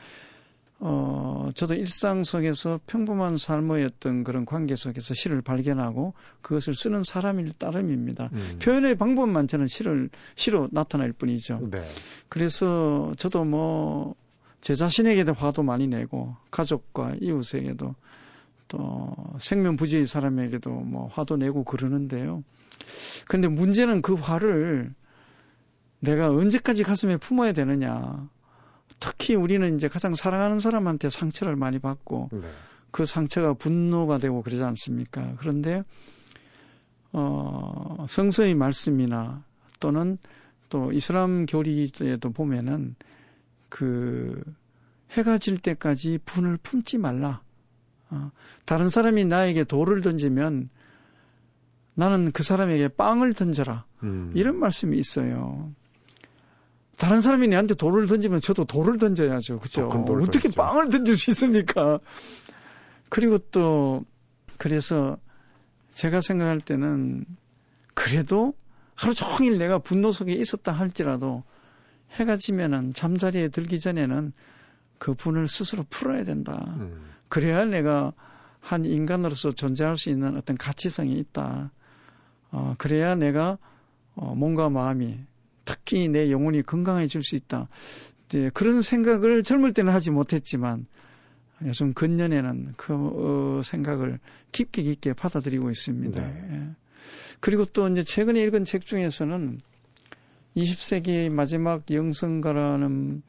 어, 0.84 1.50
저도 1.54 1.76
일상 1.76 2.24
속에서 2.24 2.80
평범한 2.88 3.38
삶의 3.38 3.86
어떤 3.86 4.24
그런 4.24 4.46
관계 4.46 4.76
속에서 4.76 5.14
시를 5.14 5.44
발견하고 5.44 6.16
그것을 6.42 6.74
쓰는 6.74 7.04
사람일 7.04 7.54
따름입니다. 7.54 8.32
음. 8.34 8.60
표현의 8.60 8.98
방법만 8.98 9.48
저는 9.48 9.68
시를, 9.68 10.10
시로 10.36 10.70
나타낼 10.72 11.14
뿐이죠. 11.14 11.70
네. 11.70 11.86
그래서 12.30 13.14
저도 13.18 13.44
뭐, 13.44 14.16
제 14.60 14.74
자신에게도 14.74 15.34
화도 15.34 15.62
많이 15.62 15.88
내고, 15.88 16.36
가족과 16.50 17.14
이웃에게도, 17.22 17.94
또 18.68 19.16
생명 19.38 19.76
부지의 19.76 20.08
사람에게도 20.08 20.72
뭐 20.72 21.08
화도 21.08 21.38
내고 21.38 21.64
그러는데요. 21.64 22.44
근데 23.28 23.48
문제는 23.48 24.02
그 24.02 24.16
화를 24.16 24.94
내가 26.00 26.30
언제까지 26.30 26.84
가슴에 26.84 27.18
품어야 27.18 27.54
되느냐. 27.54 28.30
특히 29.00 29.36
우리는 29.36 29.76
이제 29.76 29.88
가장 29.88 30.14
사랑하는 30.14 30.60
사람한테 30.60 31.10
상처를 31.10 31.56
많이 31.56 31.80
받고 31.80 32.30
네. 32.32 32.48
그 32.92 33.06
상처가 33.06 33.54
분노가 33.54 34.18
되고 34.18 34.42
그러지 34.42 34.64
않습니까? 34.64 35.36
그런데 35.38 35.84
어, 37.14 38.06
성서의 38.08 38.56
말씀이나 38.56 39.44
또는 39.80 40.18
또 40.70 40.92
이슬람 40.92 41.46
교리에도 41.46 42.32
보면은 42.32 42.96
그 43.70 44.42
해가 45.12 45.38
질 45.38 45.58
때까지 45.58 46.20
분을 46.26 46.58
품지 46.58 46.98
말라. 46.98 47.42
어, 48.10 48.32
다른 48.66 48.90
사람이 48.90 49.26
나에게 49.26 49.64
돌을 49.64 50.02
던지면 50.02 50.70
나는 51.94 52.32
그 52.32 52.44
사람에게 52.44 52.90
빵을 52.90 53.34
던져라. 53.34 53.86
음. 54.04 54.32
이런 54.36 54.58
말씀이 54.60 54.98
있어요. 54.98 55.74
다른 56.98 57.20
사람이 57.22 57.48
내한테 57.48 57.74
돌을 57.74 58.08
던지면 58.08 58.42
저도 58.42 58.66
돌을 58.66 58.98
던져야죠. 58.98 59.60
그죠? 59.60 59.88
어떻게 59.88 60.50
던지죠. 60.50 60.52
빵을 60.52 60.90
던질 60.90 61.16
수 61.16 61.32
있습니까? 61.32 62.00
그리고 63.10 63.38
또, 63.38 64.06
그래서 64.58 65.18
제가 65.90 66.22
생각할 66.22 66.62
때는 66.62 67.26
그래도 67.94 68.54
하루 68.96 69.14
종일 69.14 69.58
내가 69.58 69.80
분노 69.80 70.12
속에 70.12 70.34
있었다 70.34 70.72
할지라도 70.72 71.44
해가 72.12 72.38
지면은 72.38 72.94
잠자리에 72.94 73.48
들기 73.48 73.80
전에는 73.80 74.34
그 74.98 75.14
분을 75.14 75.48
스스로 75.48 75.84
풀어야 75.90 76.24
된다. 76.24 76.76
음. 76.78 77.10
그래야 77.28 77.66
내가 77.66 78.14
한 78.60 78.86
인간으로서 78.86 79.52
존재할 79.52 79.98
수 79.98 80.10
있는 80.10 80.38
어떤 80.38 80.56
가치성이 80.58 81.18
있다. 81.18 81.72
어, 82.52 82.76
그래야 82.78 83.16
내가 83.16 83.58
어, 84.14 84.36
몸과 84.36 84.70
마음이 84.70 85.20
특히 85.66 86.08
내 86.08 86.32
영혼이 86.32 86.64
건강해질 86.64 87.24
수 87.24 87.36
있다. 87.36 87.68
네, 88.30 88.50
그런 88.54 88.82
생각을 88.82 89.44
젊을 89.44 89.74
때는 89.74 89.94
하지 89.94 90.12
못했지만 90.12 90.86
요즘 91.66 91.94
근년에는 91.94 92.74
그 92.78 92.94
어, 92.94 93.62
생각을 93.62 94.20
깊게 94.52 94.84
깊게 94.84 95.14
받아들이고 95.14 95.70
있습니다. 95.70 96.22
네. 96.22 96.48
예. 96.52 96.70
그리고 97.40 97.66
또 97.66 97.88
이제 97.88 98.04
최근에 98.04 98.42
읽은 98.44 98.66
책 98.66 98.86
중에서는 98.86 99.60
20세기 100.56 101.30
마지막 101.30 101.84
영성가라는 101.90 103.22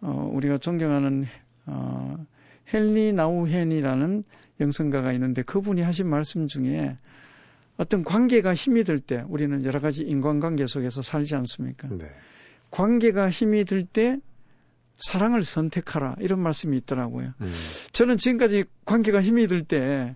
어, 0.00 0.30
우리가 0.32 0.58
존경하는 0.58 1.26
어, 1.66 2.26
헨리 2.72 3.12
나우헨이라는 3.12 4.24
영성가가 4.60 5.12
있는데 5.12 5.42
그분이 5.42 5.82
하신 5.82 6.08
말씀 6.08 6.48
중에 6.48 6.96
어떤 7.76 8.04
관계가 8.04 8.54
힘이 8.54 8.84
들 8.84 9.00
때 9.00 9.24
우리는 9.28 9.64
여러 9.64 9.80
가지 9.80 10.02
인간관계 10.02 10.66
속에서 10.66 11.02
살지 11.02 11.34
않습니까? 11.34 11.88
네. 11.88 12.10
관계가 12.70 13.30
힘이 13.30 13.64
들 13.64 13.86
때 13.86 14.18
사랑을 14.98 15.42
선택하라 15.42 16.16
이런 16.20 16.40
말씀이 16.40 16.76
있더라고요. 16.78 17.32
음. 17.40 17.52
저는 17.92 18.18
지금까지 18.18 18.64
관계가 18.84 19.20
힘이 19.20 19.46
들 19.48 19.64
때 19.64 20.14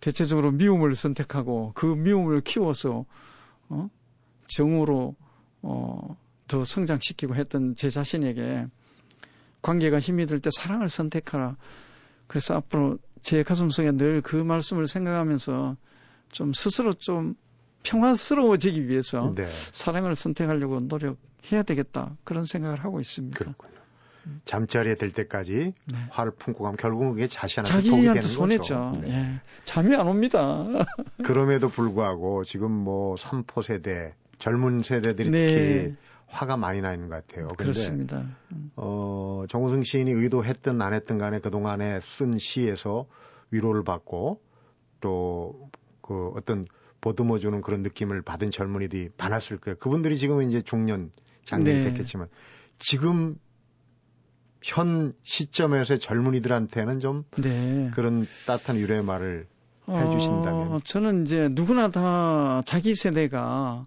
대체적으로 0.00 0.50
미움을 0.50 0.94
선택하고 0.94 1.72
그 1.74 1.86
미움을 1.86 2.40
키워서 2.42 3.06
어? 3.68 3.88
정으로 4.48 5.14
어, 5.62 6.16
더 6.48 6.64
성장시키고 6.64 7.34
했던 7.36 7.74
제 7.76 7.88
자신에게 7.90 8.66
관계가 9.62 9.98
힘이 9.98 10.26
들 10.26 10.40
때 10.40 10.50
사랑을 10.54 10.88
선택하라. 10.88 11.56
그래서 12.26 12.54
앞으로 12.54 12.98
제 13.22 13.42
가슴속에 13.42 13.92
늘 13.92 14.20
그 14.20 14.36
말씀을 14.36 14.86
생각하면서 14.86 15.76
좀 16.30 16.52
스스로 16.52 16.92
좀 16.92 17.34
평화스러워지기 17.82 18.88
위해서 18.88 19.32
네. 19.36 19.46
사랑을 19.72 20.14
선택하려고 20.14 20.80
노력해야 20.80 21.62
되겠다 21.64 22.16
그런 22.24 22.44
생각을 22.44 22.82
하고 22.82 23.00
있습니다. 23.00 23.38
그렇군요. 23.38 23.74
잠자리에 24.46 24.94
들 24.94 25.10
때까지 25.10 25.74
네. 25.84 25.98
화를 26.10 26.32
품고 26.32 26.64
가면 26.64 26.76
결국은 26.76 27.12
그게 27.12 27.28
자신한테 27.28 27.90
자기한테 27.90 28.22
손했죠. 28.22 28.92
네. 29.02 29.10
예. 29.10 29.40
잠이 29.64 29.94
안 29.94 30.08
옵니다. 30.08 30.64
그럼에도 31.24 31.68
불구하고 31.68 32.44
지금 32.44 32.70
뭐 32.70 33.16
삼포 33.16 33.62
세대 33.62 34.14
젊은 34.38 34.80
세대들이 34.80 35.30
네. 35.30 35.46
특히 35.46 35.96
화가 36.26 36.56
많이 36.56 36.80
나 36.80 36.94
있는 36.94 37.08
것 37.08 37.26
같아요. 37.26 37.48
근데 37.48 37.64
그렇습니다. 37.64 38.24
어, 38.76 39.44
정우승 39.48 39.84
시인이 39.84 40.10
의도했든 40.10 40.80
안 40.80 40.92
했든 40.92 41.18
간에 41.18 41.38
그동안에 41.38 42.00
쓴 42.00 42.38
시에서 42.38 43.06
위로를 43.50 43.84
받고 43.84 44.40
또 45.00 45.70
그 46.04 46.32
어떤 46.36 46.66
보듬어 47.00 47.38
주는 47.38 47.62
그런 47.62 47.82
느낌을 47.82 48.20
받은 48.22 48.50
젊은이들이 48.50 49.10
많았을 49.16 49.56
거예요. 49.58 49.76
그분들이 49.78 50.18
지금은 50.18 50.50
이제 50.50 50.60
중년 50.60 51.10
장년이 51.44 51.78
네. 51.78 51.90
됐겠지만 51.90 52.28
지금 52.78 53.36
현 54.62 55.14
시점에서 55.22 55.96
젊은이들한테는 55.96 57.00
좀 57.00 57.24
네. 57.38 57.90
그런 57.94 58.26
따뜻한 58.46 58.76
위로의 58.76 59.02
말을 59.02 59.46
해주신다면 59.88 60.72
어, 60.72 60.78
저는 60.84 61.24
이제 61.24 61.48
누구나 61.50 61.90
다 61.90 62.62
자기 62.64 62.94
세대가 62.94 63.86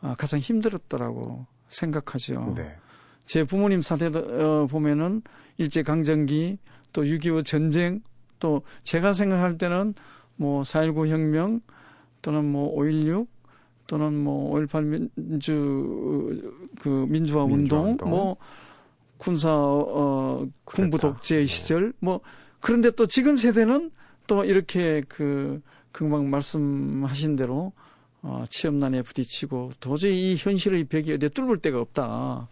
아, 0.00 0.14
가장 0.16 0.40
힘들었더라고 0.40 1.46
생각하죠. 1.68 2.54
네. 2.56 2.76
제 3.24 3.44
부모님 3.44 3.80
사대 3.80 4.06
어, 4.06 4.66
보면은 4.70 5.22
일제 5.56 5.82
강점기 5.82 6.58
또 6.92 7.04
6.25 7.04 7.44
전쟁 7.44 8.02
또 8.38 8.62
제가 8.82 9.12
생각할 9.14 9.56
때는 9.56 9.94
뭐 10.36 10.62
4.19 10.62 11.08
혁명 11.08 11.60
또는 12.22 12.50
뭐 12.50 12.74
5.16 12.76 13.26
또는 13.86 14.16
뭐 14.16 14.54
5.18 14.54 15.10
민주 15.14 16.52
그 16.80 17.06
민주화, 17.08 17.44
운동, 17.44 17.90
운동, 17.90 18.10
뭐 18.10 18.36
군사 19.18 19.50
어 19.52 20.46
군부 20.64 20.98
독재 20.98 21.36
네. 21.36 21.46
시절 21.46 21.92
뭐 22.00 22.20
그런데 22.60 22.90
또 22.90 23.06
지금 23.06 23.36
세대는 23.36 23.90
또 24.26 24.44
이렇게 24.44 25.02
그 25.08 25.60
금방 25.92 26.30
말씀하신 26.30 27.36
대로 27.36 27.72
어 28.22 28.44
취업난에 28.48 29.02
부딪히고 29.02 29.72
도저히 29.80 30.32
이 30.32 30.36
현실의 30.36 30.84
벽이 30.84 31.12
어디에 31.12 31.28
뚫을 31.28 31.58
데가 31.58 31.80
없다. 31.80 32.48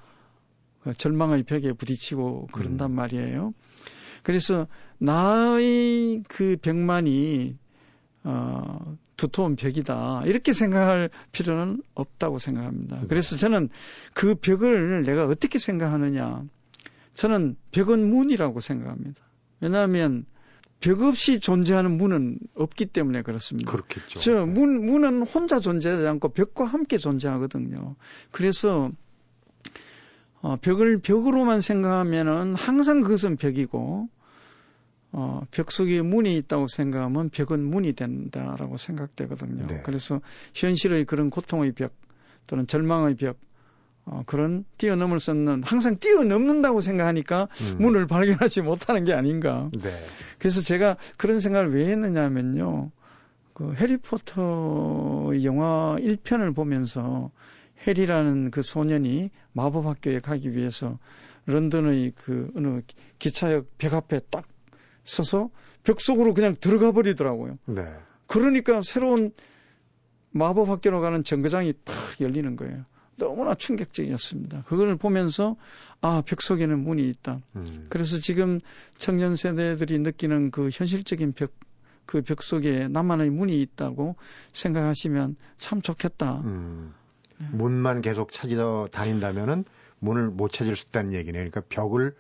그 0.82 0.94
절망의 0.94 1.44
벽에 1.44 1.72
부딪히고 1.72 2.48
그런단 2.52 2.90
음. 2.90 2.96
말이에요. 2.96 3.54
그래서 4.22 4.66
나의 4.98 6.22
그 6.28 6.56
벽만이 6.60 7.56
어, 8.24 8.96
두터운 9.16 9.56
벽이다. 9.56 10.22
이렇게 10.26 10.52
생각할 10.52 11.10
필요는 11.32 11.82
없다고 11.94 12.38
생각합니다. 12.38 13.00
네. 13.00 13.06
그래서 13.08 13.36
저는 13.36 13.68
그 14.14 14.34
벽을 14.34 15.02
내가 15.04 15.26
어떻게 15.26 15.58
생각하느냐. 15.58 16.44
저는 17.14 17.56
벽은 17.72 18.08
문이라고 18.08 18.60
생각합니다. 18.60 19.22
왜냐하면 19.60 20.24
벽 20.80 21.02
없이 21.02 21.38
존재하는 21.38 21.96
문은 21.96 22.38
없기 22.54 22.86
때문에 22.86 23.22
그렇습니다. 23.22 23.70
그렇겠죠. 23.70 24.18
저 24.18 24.46
문, 24.46 24.84
문은 24.84 25.22
혼자 25.22 25.60
존재하지 25.60 26.06
않고 26.06 26.30
벽과 26.30 26.64
함께 26.64 26.98
존재하거든요. 26.98 27.94
그래서 28.32 28.90
어, 30.40 30.56
벽을 30.56 30.98
벽으로만 30.98 31.60
생각하면은 31.60 32.56
항상 32.56 33.00
그것은 33.00 33.36
벽이고 33.36 34.08
어, 35.12 35.42
벽 35.50 35.70
속에 35.70 36.00
문이 36.00 36.36
있다고 36.38 36.66
생각하면 36.68 37.28
벽은 37.28 37.62
문이 37.62 37.92
된다라고 37.92 38.78
생각되거든요. 38.78 39.66
네. 39.66 39.82
그래서 39.84 40.20
현실의 40.54 41.04
그런 41.04 41.28
고통의 41.30 41.72
벽 41.72 41.92
또는 42.46 42.66
절망의 42.66 43.16
벽 43.16 43.38
어, 44.04 44.22
그런 44.26 44.64
뛰어넘을 44.78 45.20
수 45.20 45.30
없는 45.30 45.62
항상 45.62 45.98
뛰어넘는다고 45.98 46.80
생각하니까 46.80 47.48
음. 47.60 47.76
문을 47.78 48.06
발견하지 48.06 48.62
못하는 48.62 49.04
게 49.04 49.12
아닌가. 49.12 49.70
네. 49.72 49.90
그래서 50.38 50.60
제가 50.60 50.96
그런 51.18 51.40
생각을 51.40 51.72
왜 51.74 51.86
했느냐면요. 51.90 52.90
그 53.52 53.74
해리포터 53.74 55.32
영화 55.44 55.96
1편을 56.00 56.54
보면서 56.54 57.30
해리라는 57.86 58.50
그 58.50 58.62
소년이 58.62 59.30
마법 59.52 59.86
학교에 59.86 60.20
가기 60.20 60.56
위해서 60.56 60.98
런던의 61.46 62.12
그 62.16 62.50
어느 62.56 62.80
기차역 63.18 63.66
벽 63.78 63.94
앞에 63.94 64.20
딱 64.30 64.46
서서 65.04 65.50
벽 65.84 66.00
속으로 66.00 66.34
그냥 66.34 66.54
들어가 66.60 66.92
버리더라고요. 66.92 67.58
네. 67.66 67.84
그러니까 68.26 68.80
새로운 68.82 69.32
마법 70.30 70.68
학교로 70.68 71.00
가는 71.00 71.24
정거장이 71.24 71.74
팍 71.84 71.94
열리는 72.20 72.56
거예요. 72.56 72.84
너무나 73.16 73.54
충격적이었습니다. 73.54 74.62
그걸 74.66 74.96
보면서 74.96 75.56
아, 76.00 76.22
벽 76.24 76.42
속에는 76.42 76.78
문이 76.78 77.08
있다. 77.10 77.40
음. 77.56 77.86
그래서 77.88 78.16
지금 78.16 78.60
청년 78.96 79.36
세대들이 79.36 79.98
느끼는 79.98 80.50
그 80.50 80.70
현실적인 80.72 81.32
벽, 81.32 81.52
그 82.06 82.22
벽 82.22 82.42
속에 82.42 82.88
나만의 82.88 83.30
문이 83.30 83.60
있다고 83.62 84.16
생각하시면 84.52 85.36
참 85.56 85.82
좋겠다. 85.82 86.40
음. 86.40 86.94
네. 87.38 87.46
문만 87.52 88.00
계속 88.00 88.32
찾아 88.32 88.86
다닌다면은 88.90 89.64
문을 89.98 90.28
못 90.28 90.50
찾을 90.50 90.74
수 90.74 90.86
있다는 90.88 91.12
얘기네. 91.12 91.32
그러니까 91.38 91.62
벽을 91.68 92.14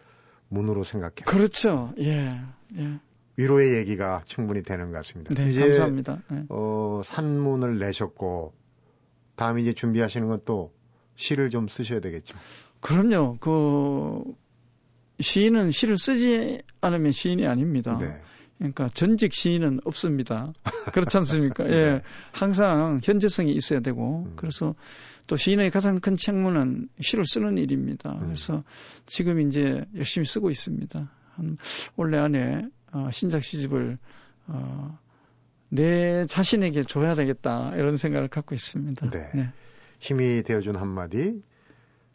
문으로 0.52 0.84
생각해. 0.84 1.14
그렇죠. 1.26 1.92
예. 1.98 2.40
예. 2.76 3.00
위로의 3.36 3.74
얘기가 3.76 4.22
충분히 4.26 4.62
되는 4.62 4.90
것 4.92 4.98
같습니다. 4.98 5.34
네, 5.34 5.48
이제, 5.48 5.60
감사합니다. 5.60 6.22
네. 6.30 6.44
어, 6.50 7.00
산문을 7.04 7.78
내셨고 7.78 8.52
다음 9.34 9.58
이제 9.58 9.72
준비하시는 9.72 10.28
건 10.28 10.40
또 10.44 10.72
시를 11.16 11.50
좀 11.50 11.68
쓰셔야 11.68 12.00
되겠죠. 12.00 12.36
그럼요. 12.80 13.36
그 13.40 14.22
시인은 15.20 15.70
시를 15.70 15.96
쓰지 15.96 16.62
않으면 16.80 17.12
시인이 17.12 17.46
아닙니다. 17.46 17.96
네. 17.98 18.20
그러니까 18.62 18.88
전직 18.94 19.32
시인은 19.32 19.80
없습니다. 19.84 20.52
그렇지 20.94 21.16
않습니까? 21.18 21.64
네. 21.64 21.72
예. 21.72 22.02
항상 22.30 23.00
현재성이 23.02 23.52
있어야 23.52 23.80
되고 23.80 24.24
음. 24.26 24.32
그래서 24.36 24.74
또 25.26 25.36
시인의 25.36 25.70
가장 25.70 25.98
큰 25.98 26.16
책무는 26.16 26.88
시를 27.00 27.26
쓰는 27.26 27.58
일입니다. 27.58 28.12
음. 28.12 28.20
그래서 28.20 28.62
지금 29.04 29.40
이제 29.40 29.84
열심히 29.96 30.24
쓰고 30.26 30.50
있습니다. 30.50 31.10
한 31.34 31.56
올해 31.96 32.18
안에 32.18 32.68
어, 32.92 33.08
신작 33.10 33.42
시집을 33.42 33.98
어, 34.46 34.98
내 35.68 36.26
자신에게 36.26 36.84
줘야 36.84 37.14
되겠다 37.14 37.72
이런 37.74 37.96
생각을 37.96 38.28
갖고 38.28 38.54
있습니다. 38.54 39.10
네. 39.10 39.30
네. 39.34 39.48
힘이 39.98 40.42
되어준 40.42 40.76
한마디, 40.76 41.42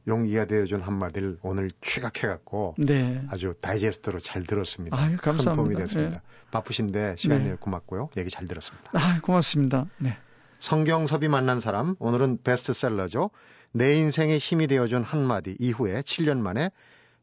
용기가 0.08 0.46
되어준 0.46 0.82
한마디를 0.82 1.38
오늘 1.42 1.70
취각해갖고 1.82 2.76
네. 2.78 3.22
아주 3.30 3.56
다이제스트로 3.60 4.20
잘 4.20 4.44
들었습니다. 4.44 4.98
아유, 4.98 5.18
감사합니다. 5.18 5.52
큰 5.52 5.56
도움이 5.56 5.76
됐습니다. 5.76 6.20
네. 6.20 6.22
바쁘신데 6.52 7.16
시간 7.18 7.44
내 7.44 7.50
네. 7.52 7.56
고맙고요. 7.60 8.10
얘기 8.18 8.30
잘 8.30 8.48
들었습니다. 8.48 8.92
아, 8.94 9.20
고맙습니다. 9.22 9.86
네. 9.98 10.18
성경섭이 10.60 11.28
만난 11.28 11.60
사람 11.60 11.96
오늘은 12.00 12.40
베스트셀러죠. 12.44 13.30
내 13.74 13.96
인생에 13.96 14.38
힘이 14.38 14.68
되어준 14.68 15.04
한마디 15.04 15.56
이후에 15.60 16.02
7년 16.02 16.38
만에 16.38 16.72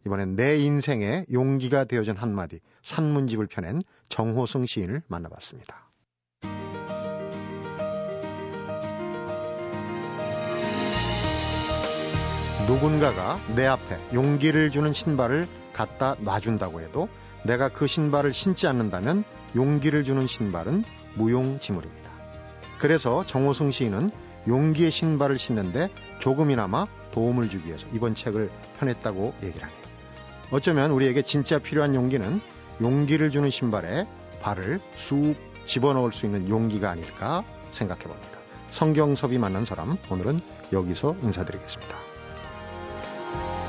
이번엔 0.07 0.37
내 0.37 0.59
인생에 0.59 1.25
용기가 1.33 1.85
되어준 1.85 2.16
한마디 2.16 2.61
산문집을 2.83 3.47
펴낸 3.47 3.83
정호승 4.09 4.66
시인을 4.66 5.03
만나봤습니다. 5.09 5.90
누군가가 12.66 13.38
내 13.55 13.66
앞에 13.66 13.98
용기를 14.14 14.70
주는 14.70 14.94
신발을 14.94 15.46
갖다 15.74 16.16
놔준다고 16.20 16.81
해도 16.81 17.09
내가 17.44 17.68
그 17.68 17.87
신발을 17.87 18.33
신지 18.33 18.66
않는다면 18.66 19.22
용기를 19.55 20.05
주는 20.05 20.27
신발은 20.27 20.83
무용지물입니다. 21.16 22.11
그래서 22.79 23.22
정호승 23.24 23.70
시인은 23.70 24.11
용기의 24.48 24.90
신발을 24.90 25.38
신는데 25.38 25.90
조금이나마 26.20 26.87
도움을 27.12 27.50
주기 27.50 27.68
위해서 27.68 27.87
이번 27.92 28.14
책을 28.14 28.50
펴냈다고 28.79 29.35
얘기를 29.42 29.62
하네요. 29.62 29.79
어쩌면 30.50 30.90
우리에게 30.90 31.22
진짜 31.22 31.59
필요한 31.59 31.94
용기는 31.94 32.40
용기를 32.81 33.31
주는 33.31 33.50
신발에 33.50 34.07
발을 34.40 34.81
쑥 34.96 35.35
집어넣을 35.66 36.12
수 36.12 36.27
있는 36.27 36.48
용기가 36.48 36.90
아닐까 36.90 37.44
생각해 37.72 38.05
봅니다. 38.05 38.38
성경섭이 38.70 39.38
만난 39.38 39.64
사람, 39.64 39.96
오늘은 40.11 40.40
여기서 40.72 41.14
인사드리겠습니다. 41.22 42.04
Thank 43.35 43.59
you. 43.59 43.63